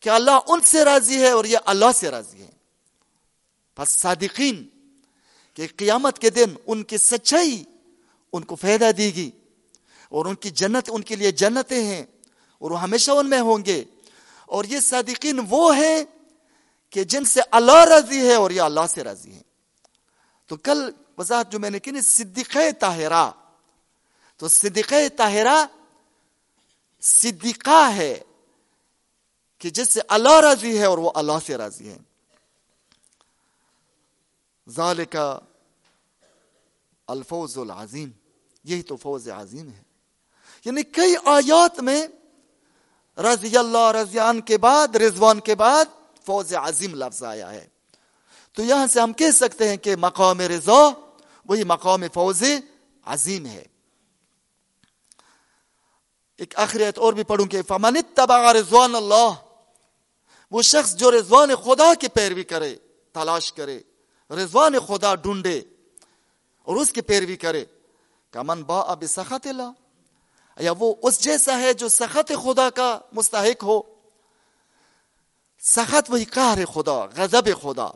[0.00, 2.50] کہ اللہ ان سے راضی ہے اور یہ اللہ سے راضی ہے۔
[3.74, 4.68] پس صادقین
[5.54, 7.64] کہ قیامت کے دن ان کی سچائی
[8.32, 9.30] ان کو فائدہ دے گی
[10.08, 12.04] اور ان کی جنت، ان کے لیے جنتیں ہیں
[12.58, 13.84] اور وہ ہمیشہ ان میں ہوں گے۔
[14.50, 16.04] اور یہ صادقین وہ ہیں
[16.90, 19.42] کہ جن سے اللہ راضی ہے اور یہ اللہ سے راضی ہے
[20.46, 23.30] تو کل وضاحت جو میں نے کی صدیق طاہرہ۔
[24.36, 25.66] تو صدیق طاہرہ
[27.00, 28.20] صدیقہ ہے
[29.58, 31.98] کہ جس سے اللہ راضی ہے اور وہ اللہ سے راضی ہے
[34.68, 35.16] ذالک
[37.06, 38.10] الفوز العظیم،
[38.64, 39.82] یہی تو فوز عظیم ہے۔
[40.64, 42.06] یعنی کئی آیات میں
[43.22, 45.84] رضی اللہ رضیان کے بعد، رضوان کے بعد
[46.26, 47.68] فوز عظیم لفظ آیا ہے۔
[48.52, 50.88] تو یہاں سے ہم کہہ سکتے ہیں کہ مقام رضا،
[51.44, 52.42] وہی مقام فوز
[53.04, 53.64] عظیم ہے۔
[56.38, 59.30] ایک آخریت اور بھی پڑھوں کہ فمن اتبع رضوان اللہ
[60.50, 62.76] وہ شخص جو رضوان خدا کی پیروی کرے،
[63.12, 63.80] تلاش کرے،
[64.30, 65.60] رضوان خدا ڈھونڈے
[66.62, 67.64] اور اس کی پیروی کرے،
[68.30, 69.70] کمن با اب سخت اللہ۔
[70.58, 73.82] یا وہ اس جیسا ہے جو سخت خدا کا مستحق ہو۔
[75.60, 77.88] سخت وہی قہر خدا، غضب خدا۔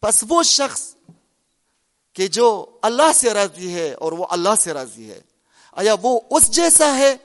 [0.00, 0.94] پس وہ شخص
[2.12, 5.20] کہ جو اللہ سے راضی ہے اور وہ اللہ سے راضی ہے۔
[5.72, 7.16] آیا وہ اس جیسا ہے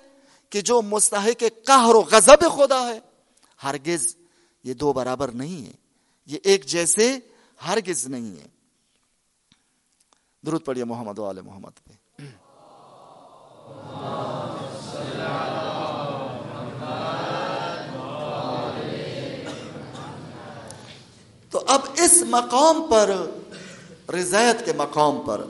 [0.49, 2.99] کہ جو مستحق قہر و غضب خدا ہے۔
[3.63, 4.15] ہرگز
[4.63, 5.73] یہ دو برابر نہیں ہے۔
[6.25, 7.19] یہ ایک جیسے
[7.67, 8.47] ہرگز نہیں ہے۔
[10.45, 11.90] درود پڑھیے محمد وال محمد۔ پہ
[21.49, 23.15] تو اب اس مقام پر،
[24.13, 25.45] رضایت کے مقام پر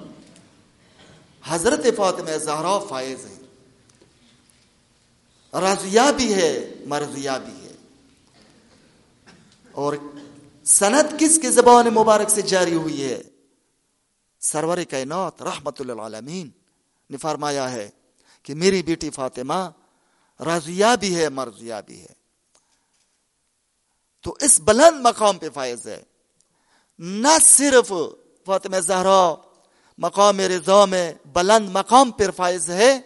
[1.46, 3.36] حضرت فاطمہ زہرا فائز ہے
[5.54, 7.72] رضیا بھی ہے مرضیا بھی ہے۔
[9.72, 9.94] اور
[10.66, 13.22] سند کس کی زبان مبارک سے جاری ہوئی ہے؟
[14.40, 16.50] سرور کائنات رحمت للعالمین
[17.10, 17.90] نے فرمایا ہے
[18.44, 19.70] کہ میری بیٹی فاطمہ
[20.40, 22.22] رضیا بھی ہے مرضیا بھی ہے۔
[24.24, 26.04] تو اس بلند مقام پہ فائز ہے۔
[27.00, 27.94] نہ صرف
[28.46, 29.36] فاطمہ زہرا
[29.98, 33.00] مقام رضا میں بلند مقام پر فائز ہے،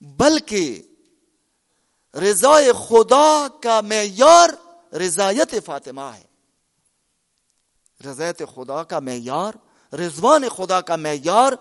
[0.00, 0.82] بلکہ
[2.14, 2.56] رضا
[2.88, 4.48] خدا کا معیار
[4.94, 6.24] رضایت فاطمہ ہے۔
[8.10, 9.52] رضایت خدا کا معیار،
[9.94, 11.52] رضوان خدا کا معیار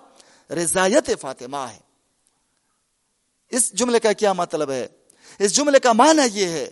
[0.51, 1.82] رضایت فاطمہ ہے۔
[3.53, 4.87] اس جملے کا کیا مطلب ہے؟
[5.39, 6.71] اس جملے کا معنی یہ ہے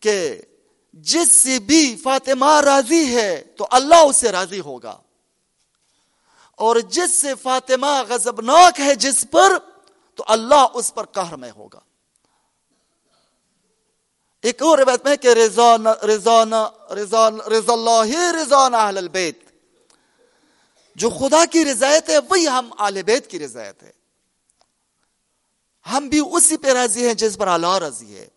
[0.00, 0.42] کہ
[0.92, 5.00] جس سے بھی فاطمہ راضی ہے تو اللہ اس سے راضی ہوگا۔
[6.56, 9.52] اور جس سے فاطمہ غزبناک ہے جس پر
[10.14, 11.80] تو اللہ اس پر قہر میں ہوگا۔
[14.42, 15.76] ایک اور روایت میں کہ رضا
[16.06, 16.44] رضا
[16.94, 19.38] رضا رضا اللہ رضان اہل البیت۔
[20.94, 23.99] جو خدا کی رضایت ہے، وہی ہم آل بیت کی رضایت ہے۔
[25.92, 28.28] ہم بھی اسی پہ راضی ہیں جس پر اللہ رضی ہے۔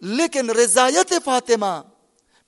[0.00, 1.82] لیکن رضایت فاطمہ،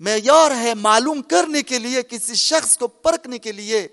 [0.01, 3.89] معیار ہے معلوم کرنے کے لیے، کسی شخص کو پرکھنے کے لیے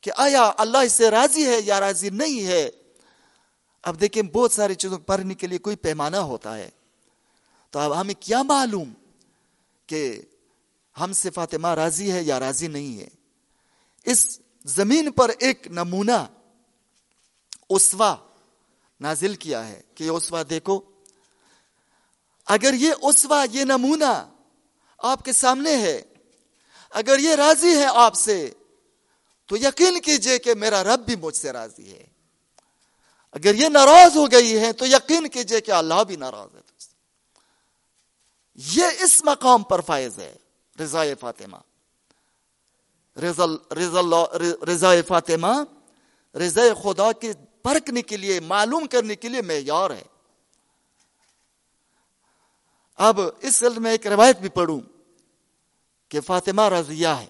[0.00, 2.70] کہ آیا اللہ اس سے راضی ہے یا راضی نہیں ہے۔
[3.82, 6.70] اب دیکھیں بہت ساری چیزوں پڑھنے کے لیے کوئی پیمانہ ہوتا ہے۔
[7.70, 8.92] تو اب ہمیں کیا معلوم
[9.86, 10.22] کہ
[11.00, 13.08] ہم سے فاطمہ راضی ہے یا راضی نہیں ہے؟
[14.04, 16.26] اس زمین پر ایک نمونہ
[17.68, 18.16] اسوا
[19.00, 20.80] نازل کیا ہے کہ اسوا دیکھو۔
[22.46, 24.30] اگر یہ اسوا یہ نمونہ
[24.98, 26.02] آپ کے سامنے ہے،
[26.90, 28.50] اگر یہ راضی ہے آپ سے،
[29.46, 32.06] تو یقین کیجیے کہ میرا رب بھی مجھ سے راضی ہے۔
[33.32, 36.60] اگر یہ ناراض ہو گئی ہے، تو یقین کیجیے کہ اللہ بھی ناراض ہے۔
[38.54, 40.34] یہ اس مقام پر فائز ہے،
[40.80, 41.56] رضا فاطمہ۔
[44.72, 45.62] رضا فاطمہ،
[46.34, 47.32] رضا خدا کے
[47.66, 50.02] پرکھنے کے لیے، معلوم کرنے کے لیے معیار ہے۔
[52.96, 54.80] اب اس سلسلے میں ایک روایت بھی پڑھوں
[56.08, 57.26] کہ فاطمہ رضیہ ہے۔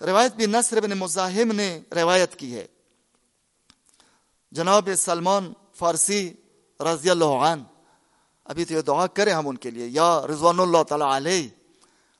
[0.00, 2.66] روایت بھی نصر بن مزاحم نے روایت کی ہے۔
[4.52, 6.34] جناب سلمان فارسی
[6.80, 7.62] رضی اللہ عنہ،
[8.44, 11.48] ابھی تو یہ دعا کریں ہم ان کے لیے۔ یا رضوان اللہ تعالی علیہ،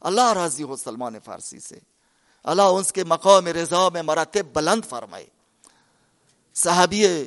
[0.00, 1.78] اللہ راضی ہو سلمان فارسی سے۔
[2.44, 5.33] اللہ اس کے مقام رضا میں مراتب بلند فرمائے۔
[6.54, 7.24] صحابی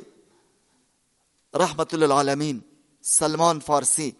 [1.54, 2.58] رحمت العالمین
[3.02, 4.10] سلمان فارسی،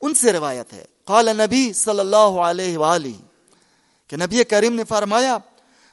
[0.00, 3.16] ان سے روایت ہے۔ قال نبی صلی اللہ علیہ وآلہ،
[4.08, 5.38] کہ نبی کریم نے فرمایا،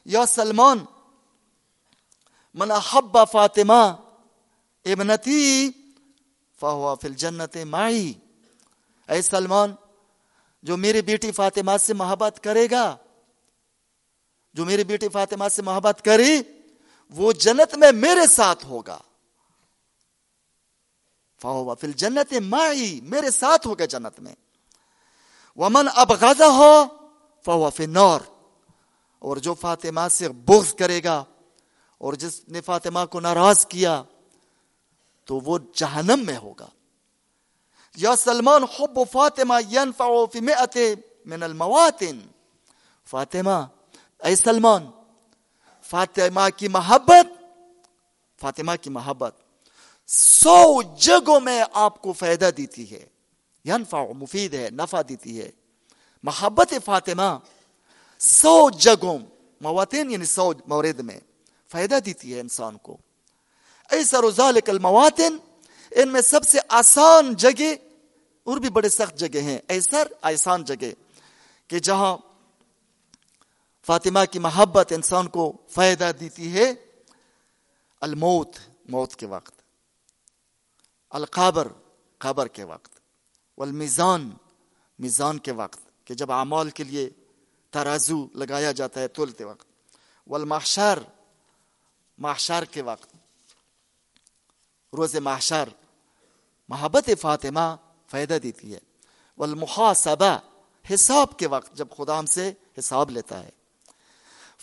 [0.04, 0.78] یا سلمان،
[2.54, 3.82] من احب فاطمہ
[4.84, 5.70] ابنتی،
[6.60, 8.12] فہو فی الجنت معی۔
[9.08, 9.74] اے سلمان،
[10.62, 12.96] جو میری بیٹی فاطمہ سے محبت کرے گا،
[14.54, 16.42] جو میری بیٹی فاطمہ سے محبت کری
[17.14, 18.98] وہ جنت میں میرے ساتھ ہوگا۔
[21.42, 24.34] فہو فی الجنت معی میرے ساتھ ہوگا جنت میں۔
[25.56, 26.84] ومن ابغضہ ہو
[27.44, 27.84] فہو فی
[29.18, 31.24] اور جو فاطمہ سے بغض کرے گا،
[31.98, 34.02] اور جس نے فاطمہ کو ناراض کیا،
[35.24, 36.68] تو وہ جہنم میں ہوگا۔
[37.96, 40.40] یا سلمان، حب فاطمہ ينفع فی
[41.24, 42.18] من المواتن۔
[43.06, 43.66] فاطمہ،
[44.24, 44.90] اے سلمان
[45.92, 47.26] فاطمہ کی محبت
[48.40, 49.34] فاطمہ کی محبت
[50.06, 53.06] سو جگہوں میں آپ کو فائدہ دیتی ہے.
[53.64, 55.50] ینفع مفید ہے، نفع دیتی ہے.
[56.22, 57.38] محبت فاطمہ
[58.18, 59.18] سو جگہوں
[59.60, 61.20] مواتین یعنی سو مورد میں
[61.72, 62.96] فائدہ دیتی ہے انسان کو.
[63.90, 65.36] ایسر ذالک المواتن
[65.90, 67.72] ان میں سب سے آسان جگہ
[68.44, 69.58] اور بھی بڑے سخت جگہ ہیں.
[69.68, 70.90] ایسر آسان جگہ
[71.68, 72.16] کہ جہاں
[73.86, 76.74] فاطمہ کی محبت انسان کو فائدہ دیتی ہے
[78.00, 78.56] الموت،
[78.88, 79.62] موت کے وقت۔
[81.10, 81.68] القابر
[82.18, 83.00] قبر کے وقت۔
[83.58, 84.30] والمیزان،
[84.98, 87.10] میزان کے وقت، کہ جب اعمال کے لیے
[87.70, 89.66] ترازو لگایا جاتا ہے تولتے وقت۔
[90.26, 90.98] والمحشر،
[92.18, 93.16] محشر کے وقت۔
[94.96, 95.68] روز محشر،
[96.68, 97.76] محبت فاطمہ
[98.10, 98.78] فائدہ دیتی ہے۔
[99.38, 100.38] والمحاسبہ،
[100.94, 103.50] حساب کے وقت، جب خدا ہم سے حساب لیتا ہے۔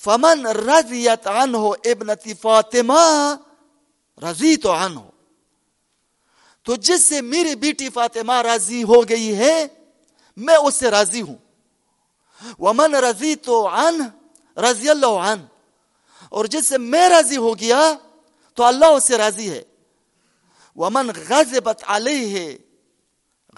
[0.04, 3.36] فمن رضیت عنہ ابنتی فاطمہ
[4.22, 5.00] رضی تو عنہ
[6.64, 9.68] تو جس سے میری بیٹی فاطمہ راضی ہو گئی ہے،
[10.38, 11.36] میں اس سے راضی ہوں۔
[12.60, 14.02] ومن رضی تو عن
[14.58, 15.46] رضی اللہ عن
[16.30, 17.94] اور جس سے میں راضی ہو گیا،
[18.54, 19.64] تو اللہ اس سے راضی ہے۔
[20.76, 22.58] ومن غضبت علیہ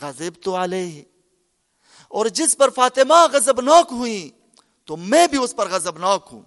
[0.02, 1.04] غضب تو علیہ
[2.08, 4.30] اور جس پر فاطمہ غضبناک ہوئی
[4.92, 6.42] تو میں بھی اس پر غضبناک ہوں۔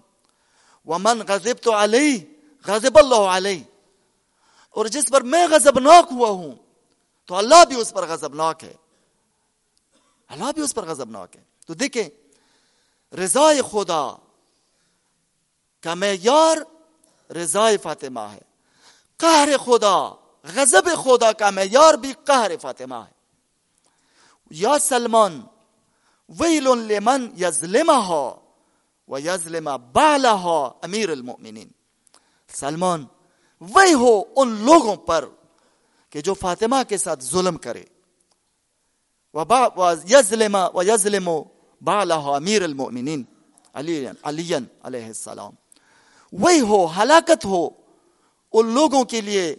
[0.85, 2.17] ومن غضب تو علیہ
[2.65, 3.63] غضب اللہ علیہ
[4.69, 6.51] اور جس پر میں غضبناک ہوا ہوں،
[7.25, 8.73] تو اللہ بھی اس پر غضبناک ہے۔
[10.27, 12.09] اللہ بھی اس پر غضبناک ہے۔ تو دیکھیں
[13.15, 14.15] رضا خدا
[15.81, 16.57] کا معیار
[17.31, 18.41] رضا فاطمہ ہے۔
[19.17, 23.13] قہر خدا، غضب خدا کا معیار بھی قہر فاطمہ ہے۔
[24.49, 25.41] یا سلمان
[26.29, 28.31] ویل لمن یظلمہ
[29.07, 31.67] و یظلم بالہ امیر المؤمنین۔
[32.49, 33.05] سلمان
[33.61, 35.25] وہی ہو ان لوگوں پر
[36.09, 37.83] کہ جو فاطمہ کے ساتھ ظلم کرے۔
[40.09, 41.29] یظلم و یظلم
[41.81, 43.23] بالہ امیر المؤمنین
[43.73, 45.53] علی علیہ السلام۔
[46.33, 47.69] وہی ہو ہلاکت ہو
[48.53, 49.55] ان لوگوں کے لیے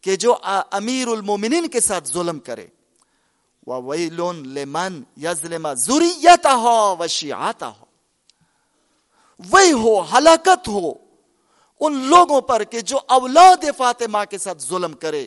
[0.00, 0.36] کہ جو
[0.70, 2.66] امیر المومنین کے ساتھ ظلم کرے۔
[3.66, 7.84] وَوَيْلٌ لِمَنْ يَظْلِمَ ذُرِيَّتَهَا وَشِعَاتَهَا
[9.50, 10.92] وہی ہو، ہلاکت ہو
[11.80, 15.26] ان لوگوں پر کہ جو اولاد فاطمہ کے ساتھ ظلم کرے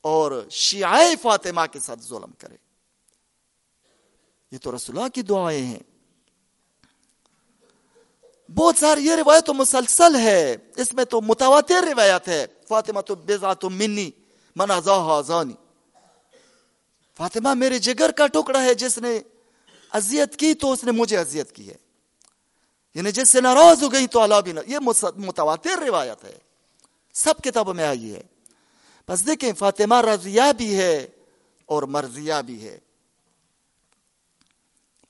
[0.00, 2.56] اور شیعہ فاطمہ کے ساتھ ظلم کرے۔
[4.52, 5.78] یہ تو رسول اللہ کی دعائیں ہیں۔
[8.50, 13.14] بہت ساری یہ روایت تو مسلسل ہے۔ اس میں تو متواتر روایت ہے۔ فاطمہ تو
[13.14, 14.10] بزعت منی
[14.56, 15.54] من ازاہ آزانی
[17.16, 19.20] فاطمہ میرے جگر کا ٹکڑا ہے جس نے
[19.90, 21.74] اذیت کی تو اس نے مجھے اذیت کی ہے۔
[22.94, 24.78] یعنی جس سے ناراض ہو گئی تو اللہ بھی یہ
[25.16, 26.38] متواتر روایت ہے۔
[27.14, 28.22] سب کتابوں میں آئی ہے۔
[29.08, 31.08] بس دیکھیں، فاطمہ رضیہ بھی ہے
[31.66, 32.78] اور مرضیہ بھی ہے۔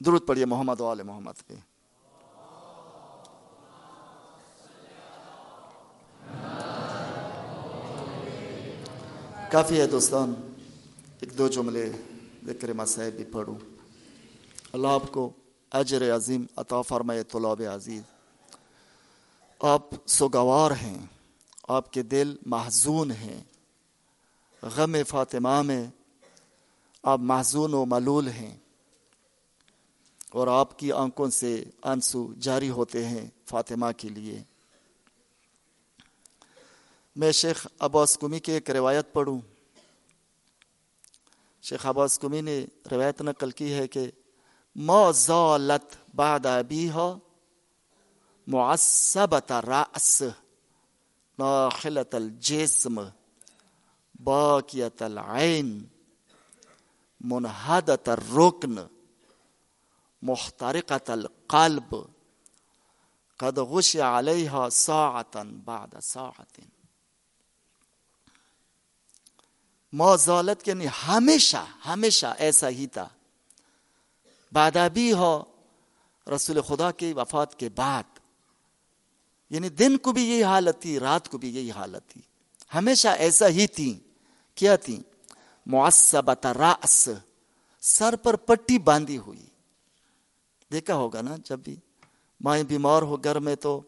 [0.01, 1.55] درود پڑھیے محمد وال محمد پہ۔
[9.51, 10.54] کافی ہے دوستان۔
[11.25, 11.93] ایک دو جملے
[12.47, 13.55] ذکر مسائب بھی پڑھوں۔
[14.72, 15.31] اللہ آپ کو
[15.70, 18.03] اجر عظیم عطا فرمائے طلاب عزیز۔
[19.61, 21.07] آپ سگوار ہیں،
[21.68, 23.43] آپ کے دل محزون ہیں۔
[24.62, 25.87] غم فاطمہ میں
[27.03, 28.57] آپ محزون و ملول ہیں۔
[30.31, 34.43] اور آپ کی آنکھوں سے آنسو جاری ہوتے ہیں فاطمہ کے لیے۔
[37.16, 39.41] میں شیخ عباس کمی کی ایک روایت پڑھوں۔
[41.65, 44.11] شیخ عباس کمی نے روایت نقل کی ہے کہ
[44.77, 47.15] ما زالت بعد ابیها
[48.47, 50.23] معصبت رأس،
[51.39, 53.01] ناخلت الجسم
[54.21, 55.85] باقیت العین
[57.21, 58.79] منحدت الرکن
[60.23, 61.95] محترقت القلب،
[63.37, 66.61] قد غشی علیها ساعتا بعد ساعت
[69.95, 73.09] ما زالت یعنی ہمیشہ ہمیشہ ایسا ہی تھا۔
[74.53, 75.42] بعد ابھی ہو،
[76.34, 78.03] رسول خدا کی وفات کے بعد
[79.51, 82.20] یعنی دن کو بھی یہی حالت تھی، رات کو بھی یہی حالت تھی۔
[82.74, 84.01] ہمیشہ ایسا ہی تھی۔
[84.55, 85.03] کیا تھی؟
[85.66, 87.09] معصبت راس
[87.80, 89.47] سر پر پٹی باندھی ہوئی۔
[90.72, 91.76] دیکھا ہوگا نا، جب بھی
[92.40, 93.80] مائیں بیمار ہو، گھر میں تو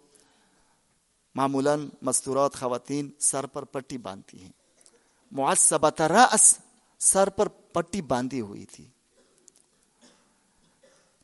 [1.35, 4.66] معمولاً مستورات، خواتین سر پر پٹی باندھتی ہیں۔
[5.31, 6.59] معصبت راس
[6.99, 8.87] سر پر پٹی باندھی ہوئی تھی۔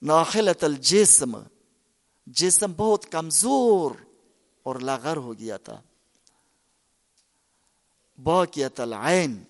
[0.03, 1.38] ناخلت الجسم،
[2.26, 3.90] جسم بہت کمزور
[4.62, 5.80] اور لاغر ہو گیا تھا۔
[8.22, 9.42] باقیت العین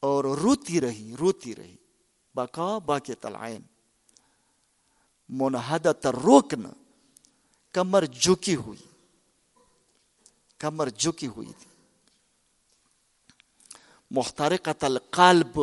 [0.00, 1.76] اور روتی رہی روتی رہی۔
[2.34, 3.62] بقا باقیت العین۔
[5.28, 6.62] منحدت الرکن،
[7.72, 8.86] کمر جھکی ہوئی۔
[10.58, 11.67] کمر جھکی ہوئی تھی۔
[14.10, 15.60] محترقت القلب.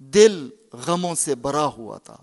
[0.00, 0.48] دل
[0.86, 2.16] غموں سے بھرا ہوا تھا.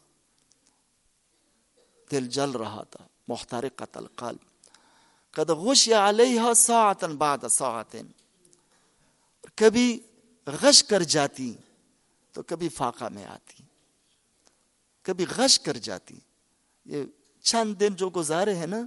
[2.11, 3.05] دل جل رہا تھا.
[3.27, 4.43] مختار قتل قلب
[5.31, 8.07] قد غش علیہ ساعتن بعد ساعتن
[9.55, 9.99] کبھی
[10.47, 11.53] غش کر جاتی،
[12.31, 13.63] تو کبھی فاقہ میں آتی.
[15.05, 16.19] کبھی غش کر جاتی.
[16.85, 17.03] یہ
[17.43, 18.81] چند دن جو گزارے ہیں نا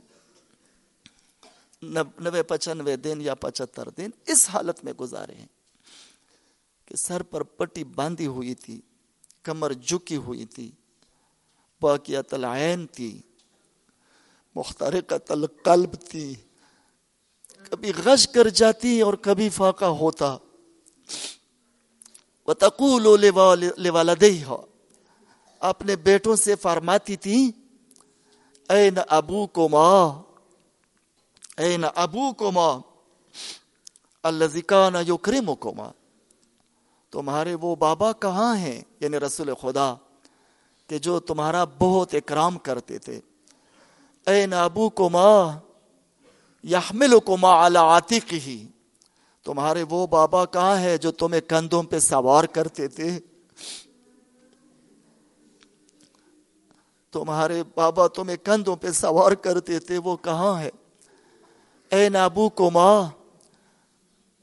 [2.21, 5.47] نوے پچانوے دن یا پچہتر دن، اس حالت میں گزارے ہیں.
[6.89, 8.81] کہ سر پر پٹی باندھی ہوئی تھی،
[9.43, 10.71] کمر جھکی ہوئی تھی
[11.81, 13.21] باقیت العین تھی
[14.55, 16.35] مخترقت القلب تھی۔
[17.71, 20.37] کبھی غش کر جاتی اور کبھی فاقہ ہوتا۔
[22.47, 23.17] وَتَقُولُ
[23.77, 24.57] لِوَالَدَيْهَا۔
[25.61, 27.51] اپنے بیٹوں سے فرماتی تھی
[28.69, 30.23] این ابو کو ماں
[31.57, 32.79] این ابو کو ماں
[34.23, 35.98] اللہ زکان یکرم کو ماں
[37.11, 39.95] تمہارے وہ بابا کہاں ہیں؟ یعنی رسول خدا،
[40.87, 43.21] کہ جو تمہارا بہت اکرام کرتے تھے۔
[44.27, 45.59] اے نابو کو ماں
[46.65, 47.71] یحمل کو ماں
[48.33, 48.67] ہی
[49.45, 53.21] تمہارے وہ بابا کہاں ہے جو تمہیں کندھوں پہ سوار کرتے تھے؟
[57.13, 60.71] تمہارے بابا تمہیں کندھوں پہ سوار کرتے تھے، وہ کہاں ہے
[61.89, 63.03] اے نابو کو ماں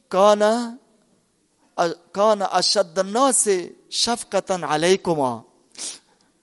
[0.08, 0.76] کانا
[2.12, 5.42] کانا اشدنا سے شفقتن علیکما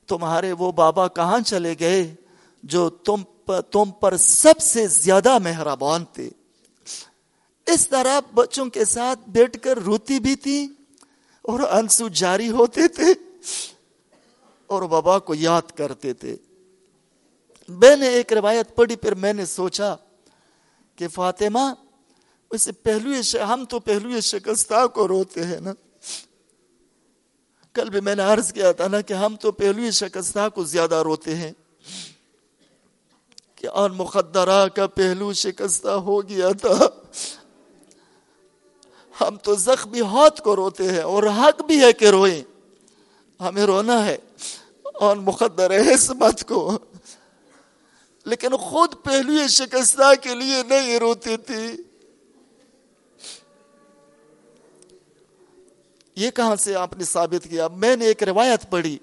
[0.07, 2.15] تمہارے وہ بابا کہاں چلے گئے
[2.63, 6.31] جو تم پر تم پر سب سے زیادہ مہربان تھے؟
[7.67, 10.69] اس طرح بچوں کے ساتھ بیٹھ کر روتی بھی تھی
[11.43, 13.13] اور انسو جاری ہوتے تھے
[14.67, 16.37] اور بابا کو یاد کرتے تھے۔
[17.69, 19.95] میں نے ایک روایت پڑھی، پھر میں نے سوچا
[20.97, 21.73] کہ فاطمہ
[22.53, 25.73] اسے پہلو ہم تو پہلو شکستہ کو روتے ہیں نا۔
[27.73, 30.95] کل بھی میں نے عرض کیا تھا نا کہ ہم تو پہلو شکستہ کو زیادہ
[30.95, 31.53] روتے ہیں۔
[33.55, 36.89] کہ اور مقدرہ کا پہلو شکستہ ہو گیا تھا۔
[39.21, 42.43] ہم تو زخمی ہاتھ کو روتے ہیں اور حق بھی ہے کہ روئیں۔
[43.43, 44.17] ہمیں رونا ہے
[44.83, 46.79] اور مقدر حسمت کو۔
[48.25, 51.83] لیکن خود پہلو شکستہ کے لیے نہیں روتی تھی۔
[56.17, 58.99] یہ کہاں سے آپ نے ثابت کیا؟ میں نے ایک روایت پڑھی۔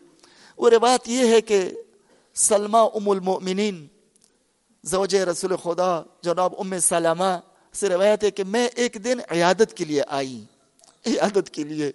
[0.57, 1.69] وہ روایت یہ ہے کہ
[2.35, 3.87] سلمہ ام المؤمنین،
[4.83, 7.39] زوج رسول خدا، جناب ام سلمہ
[7.73, 10.43] سے روایت ہے کہ میں ایک دن عیادت کے لیے آئی۔
[11.05, 11.91] عیادت کے لیے۔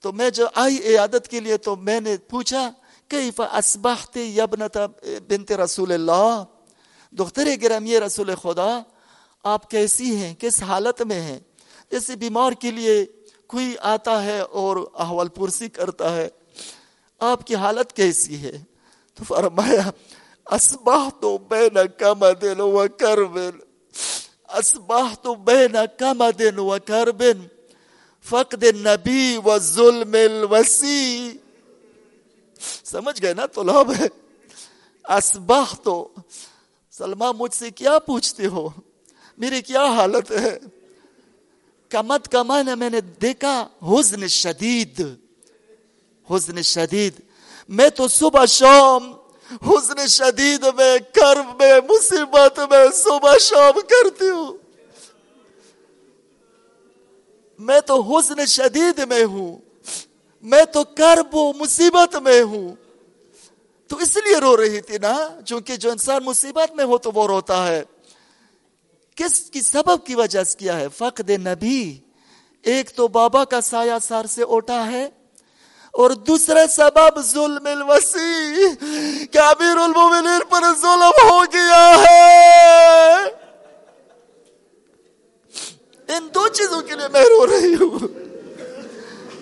[0.00, 2.70] تو میں جو آئی عیادت کے لیے تو میں نے پوچھا،
[3.08, 4.76] کیف اسبحت یبنت
[5.28, 6.44] بنت رسول اللہ؟
[7.10, 8.80] دختر گرامی رسول خدا،
[9.44, 11.38] آپ کیسی ہیں؟ کس حالت میں ہیں؟
[11.90, 13.06] جیسے بیمار کے لیے
[13.50, 16.28] کوئی آتا ہے اور احوال پرسی کرتا ہے،
[17.18, 18.64] آپ کی حالت کیسی ہے؟
[19.14, 19.90] تو فرمایا
[20.46, 23.58] اسباہ تو بین کمدن و کربن۔
[24.48, 27.46] اسباہ تو بین کمدن و کربن۔
[28.22, 31.32] فقد النبی و ظلم الوسی۔
[32.84, 34.06] سمجھ گئے نا طلاب؟ ہے
[35.04, 36.08] اسباہ تو،
[36.90, 38.68] سلمہ مجھ سے کیا پوچھتے ہو؟
[39.38, 40.58] میری کیا حالت ہے؟
[41.90, 45.02] کمت کمان میں نے دیکھا حزن شدید
[46.30, 47.12] حزن شدید۔
[47.68, 49.12] میں تو صبح شام
[49.66, 54.52] حزن شدید میں کرب میں، مصیبت میں صبح شام کرتی ہوں۔
[57.58, 59.58] میں تو حزن شدید میں ہوں،
[60.42, 62.74] میں تو کرب و مصیبت میں ہوں۔
[63.86, 67.26] تو اس لیے رو رہی تھی نا، چونکہ جو انسان مصیبت میں ہو تو وہ
[67.26, 67.84] روتا ہے۔
[69.20, 71.98] کس کی سبب کی وجہ سے کیا ہے؟ فقد نبی۔
[72.62, 75.08] ایک تو بابا کا سایہ سار سے اوٹا ہے
[75.90, 78.64] اور دوسرا سبب ظلم الوسی،
[79.26, 83.14] کہ امیر المومنین پر ظلم ہو گیا ہے۔
[86.08, 87.98] ان دو چیزوں کے لیے میں رو رہی ہوں۔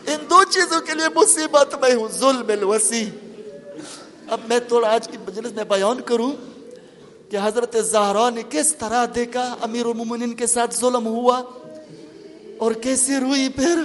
[0.06, 3.10] ان دو چیزوں کے لیے مصیبت میں ہوں، ظلم الوسی۔
[4.28, 6.32] اب میں تھوڑا آج کی مجلس میں بیان کروں۔
[7.30, 11.42] کہ حضرت زہرا نے کس طرح دیکھا امیر المومنین کے ساتھ ظلم ہوا
[12.58, 13.78] اور کیسے روئی پھر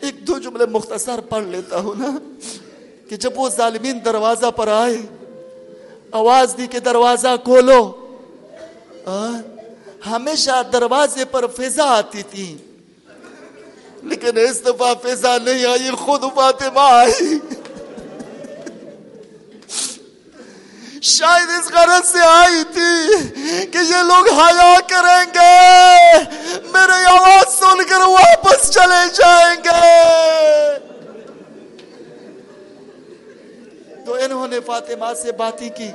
[0.00, 2.18] ایک دو جملے مختصر پڑھ لیتا ہوں نا
[3.08, 4.96] کہ جب وہ ظالمین دروازہ پر آئے،
[6.12, 7.92] آواز دی کہ دروازہ کھولو۔
[10.06, 12.56] ہمیشہ دروازے پر فضا آتی تھی۔
[14.02, 17.38] لیکن اس دفعہ فضا نہیں آئی، خود فاطمہ آئی۔
[21.02, 23.28] شاید اس غرض سے آئی تھی
[23.66, 26.18] کہ یہ لوگ حیا کریں گے۔
[26.72, 30.10] میرے آواز سن کر واپس چلے جائیں گے۔
[34.06, 35.90] تو انہوں نے فاطمہ سے باتیں کی۔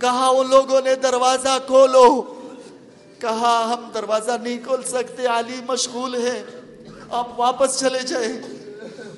[0.00, 2.22] کہا، ان لوگوں نے دروازہ کھولو۔
[3.18, 6.42] کہا، ہم دروازہ نہیں کھول سکتے، علی مشغول ہے
[7.10, 8.59] آپ واپس چلے جائیں۔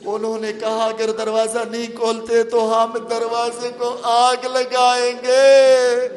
[0.05, 6.09] انہوں نے کہا اگر دروازہ نہیں کھولتے تو ہم دروازے کو آگ لگائیں گے۔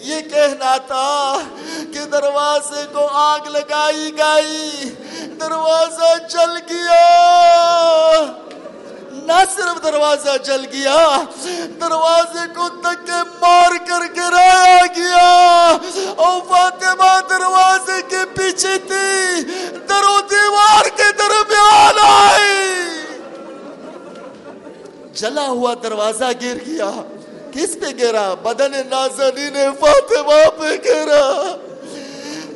[0.00, 1.38] یہ کہنا تھا
[1.92, 4.90] کہ دروازے کو آگ لگائی گئی،
[5.40, 8.24] دروازہ چل گیا۔
[9.28, 11.22] نہ صرف دروازہ جل گیا،
[11.80, 13.10] دروازے کو تک
[13.40, 15.76] مار کر گرایا گیا۔
[16.16, 19.40] اور فاطمہ، دروازے کے پیچھے تھی،
[19.88, 22.66] در و دیوار کے درمیان آئی۔
[25.12, 26.90] جلا ہوا دروازہ گر گیا۔
[27.52, 31.56] کس پہ گرا؟ بدن نازنی نے فاطمہ پہ گرا۔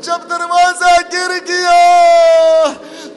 [0.01, 1.79] جب دروازہ گر گیا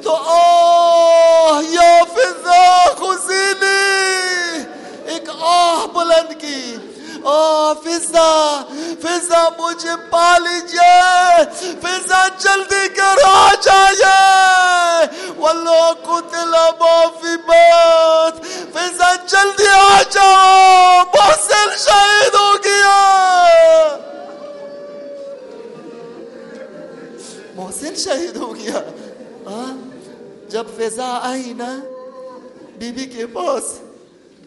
[0.05, 2.63] تو آہ یا فضا
[2.97, 4.59] خزینی،
[5.05, 6.75] ایک آہ بلند کی۔
[7.23, 8.29] آہ فضا
[9.01, 11.43] فضا مجھے پا لیجیے،
[11.81, 14.03] فضا جلدی کر آ جائے۔
[15.37, 22.95] واللہ قتل ما فی بات فضا جلدی آ جاؤ محسن شہید ہو گیا۔
[27.55, 28.79] محسن شہید ہو گیا۔
[29.49, 29.94] ہاں
[30.55, 31.79] جب فضا آئی نا
[32.77, 33.63] بی بی کے پاس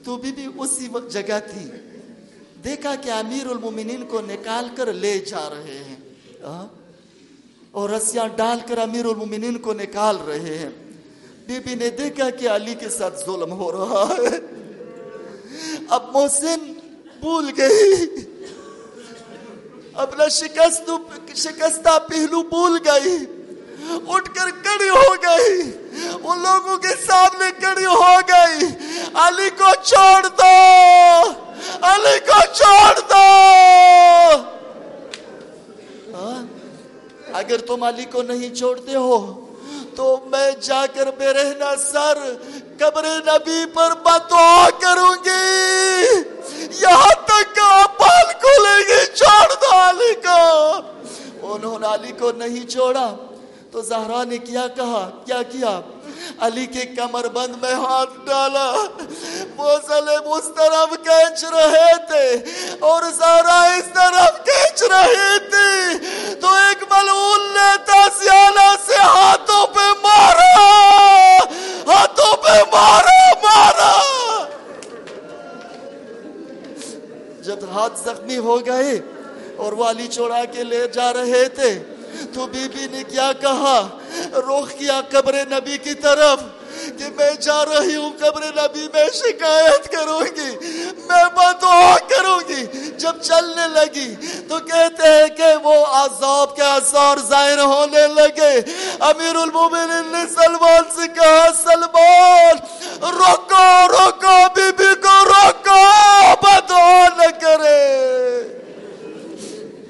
[0.04, 1.70] تو بی بی اسی وقت جگہ تھی۔
[2.64, 5.96] دیکھا کہ امیر المومنین کو نکال کر لے جا رہے ہیں۔
[7.70, 10.70] اور رسیاں ڈال کر امیر المومنین کو نکال رہے ہیں۔
[11.46, 14.38] بی بی نے دیکھا کہ علی کے ساتھ ظلم ہو رہا ہے۔
[15.88, 16.72] اب محسن
[17.20, 18.06] بھول گئی۔
[19.92, 20.90] اپنا شکست،
[21.34, 23.16] شکستہ پہلو بھول گئی۔
[24.08, 25.87] اٹھ کر کڑی ہو گئی۔
[26.24, 28.66] ان لوگوں کے سامنے کڑی ہو گئی۔
[29.14, 31.22] علی کو چھوڑ دو۔
[31.82, 33.26] علی کو چھوڑ دو۔
[36.14, 36.44] ہاں؟
[37.32, 39.44] اگر تم علی کو نہیں چھوڑتے ہو،
[39.96, 42.18] تو میں جا کر بے رہنا سر
[42.78, 46.04] قبر نبی پر بدعا کروں گی
[46.80, 50.42] یہاں تک کہ آپ بال کھولیں گے چھوڑ دو علی کو
[51.54, 53.14] انہوں نے علی کو نہیں چھوڑا
[53.78, 55.80] تو زہرا نے کیا کہا؟ کیا کیا؟
[56.38, 58.72] علی کے کمر بند میں ہاتھ ڈالا۔
[59.56, 62.24] وہ ظلم اس طرف کھینچ رہے تھے
[62.80, 69.86] اور زہرا اس طرف کھینچ رہی تھی تو ایک ملعون نے تاسیانہ سے ہاتھوں پہ
[70.02, 70.48] مارا۔
[71.86, 73.92] ہاتھوں پہ مارا مارا۔
[77.42, 78.98] جب ہاتھ زخمی ہو گئے
[79.56, 81.97] اور وہ علی چوڑا کے لے جا رہے تھے
[82.34, 83.78] تو بی بی نے کیا کہا
[84.46, 86.42] روخ کیا قبر نبی کی طرف
[86.98, 90.50] کہ میں جا رہی ہوں قبر نبی میں شکایت کروں گی
[91.00, 92.64] میں بدعا کروں گی
[92.98, 94.14] جب چلنے لگی
[94.48, 98.52] تو کہتے ہیں کہ وہ عذاب کے اثار ظاہر ہونے لگے
[99.08, 102.62] امیر المومنین نے سلمان سے کہا سلمان
[103.14, 105.80] روکو روکو بی بی کو روکو
[106.42, 107.76] بدعا نہ کرے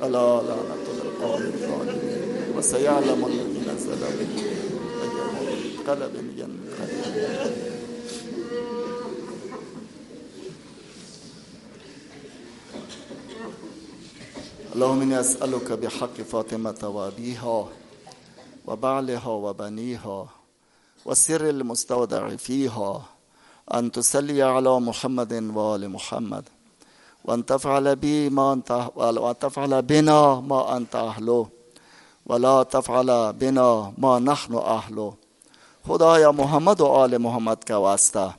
[0.01, 1.58] اللہ اللہ
[2.59, 4.43] وسيعلم الذين ظلموا
[5.87, 6.15] قلب
[14.75, 17.69] اللهم اني اسالك بحق فاطمه وابيها
[18.67, 20.29] وبعلها وبنيها
[21.05, 23.03] والسر المستودع فيها
[23.75, 26.45] ان تسلي على محمد وال محمد
[27.25, 31.58] وان تفعل بي ما انت وان تفعل بنا ما انت اهله
[32.29, 35.11] ولا تفعل بنا ما نحن اہلو
[35.87, 38.31] خدا یا محمد و آل محمد کا واسطہ۔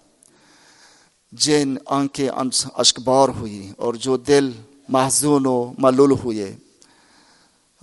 [1.32, 2.30] جن آنکھیں
[2.78, 4.52] اشکبار ہوئی اور جو دل
[4.90, 6.56] محزون و ملول ہوئے۔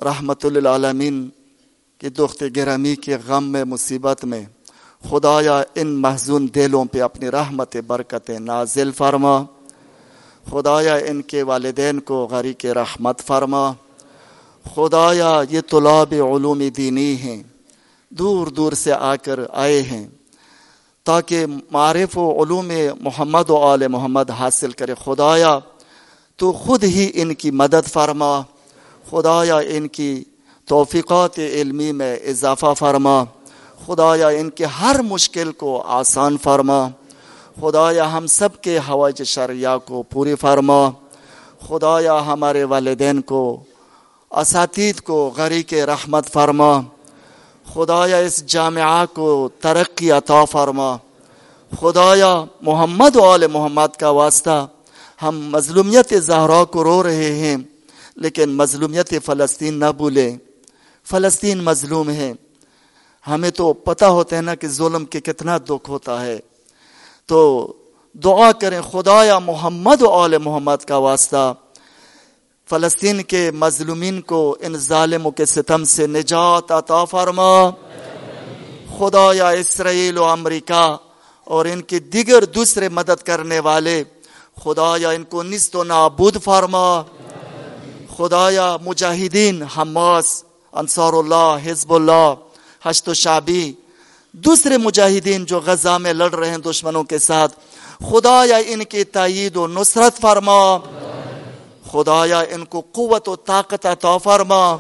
[0.04, 1.28] رحمت للعالمین
[1.98, 4.44] کی دخت گرمی کے غم میں، مصیبت میں۔
[5.10, 9.42] خدایا ان محزون دلوں پہ اپنی رحمت برکت نازل فرما۔
[10.50, 13.72] خدایا ان کے والدین کو غری کے رحمت فرما۔
[14.74, 17.42] خدایا، یہ طلاب علوم دینی ہیں،
[18.10, 20.06] دور دور سے آ کر آئے ہیں،
[21.04, 25.58] تاکہ معرف و علوم محمد و آل محمد حاصل کرے۔ خدایا،
[26.36, 28.40] تو خود ہی ان کی مدد فرما۔
[29.10, 30.24] خدایا، ان کی
[30.66, 33.24] توفیقات علمی میں اضافہ فرما۔
[33.86, 36.88] خدایا، ان کے ہر مشکل کو آسان فرما۔
[37.60, 40.90] خدایا، ہم سب کے حوائج شریعہ کو پوری فرما۔
[41.68, 43.64] خدایا، ہمارے والدین کو
[44.36, 46.80] اساتید کو غری کے رحمت فرما۔
[47.74, 50.96] خدایا اس جامعہ کو ترقی عطا فرما۔
[51.80, 54.66] خدایا محمد و آل محمد کا واسطہ۔
[55.22, 57.56] ہم مظلومیت زہرا کو رو رہے ہیں،
[58.16, 60.36] لیکن مظلومیت فلسطین نہ بھولیں
[61.10, 62.32] فلسطین مظلوم ہے۔
[63.28, 66.38] ہمیں تو پتہ ہوتا ہے نا کہ ظلم کے کتنا دکھ ہوتا ہے۔
[67.26, 67.72] تو
[68.12, 71.54] دعا کریں خدایا محمد و آل محمد کا واسطہ۔
[72.70, 77.70] فلسطین کے مظلومین کو ان ظالموں کے ستم سے نجات عطا فرما۔
[78.98, 80.96] خدا یا اسرائیل و امریکہ
[81.44, 84.04] اور ان کی دیگر دوسرے مدد کرنے والے،
[84.64, 87.02] خدا یا ان کو نست و نابود فرما۔
[88.16, 92.34] خدا یا مجاہدین، حماس، انصار اللہ، حزب اللہ
[92.84, 93.72] حشت و شابی
[94.32, 97.56] دوسرے مجاہدین جو غزہ میں لڑ رہے ہیں دشمنوں کے ساتھ،
[98.10, 100.78] خدا یا ان کی تائید و نصرت فرما۔
[101.96, 104.76] خدایا، ان کو قوت و طاقت عطا فرما۔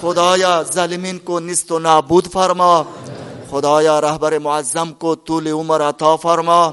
[0.00, 2.82] خدایا، ظالمین کو نست و نابود فرما۔
[3.50, 6.70] خدایا، رہبر معظم کو طول عمر عطا فرما۔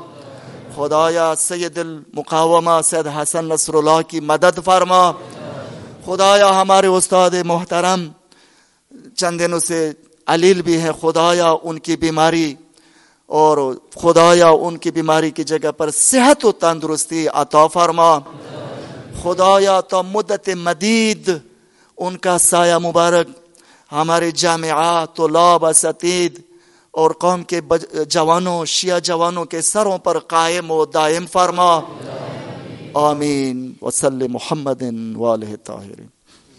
[0.75, 5.11] خدایا، سید المقامہ سید حسن نصر اللہ کی مدد فرما۔
[6.05, 8.07] خدایا، ہمارے استاد محترم،
[9.15, 9.91] چند دنوں سے
[10.27, 12.55] علیل بھی ہیں خدایا، ان کی بیماری
[13.25, 18.19] اور خدایا، ان کی بیماری کی جگہ پر صحت و تندرستی عطا فرما۔
[19.23, 21.31] خدایا، تا مدت مدید
[21.97, 23.27] ان کا سایہ مبارک
[23.91, 26.41] ہمارے جامعہ طلاب اساتید
[26.91, 27.61] اور قوم کے
[28.09, 31.79] جوانوں، شیعہ جوانوں کے سروں پر قائم و دائم فرما۔
[32.93, 34.83] آمین۔ وسلم محمد
[35.15, 36.12] والہ طاہرین۔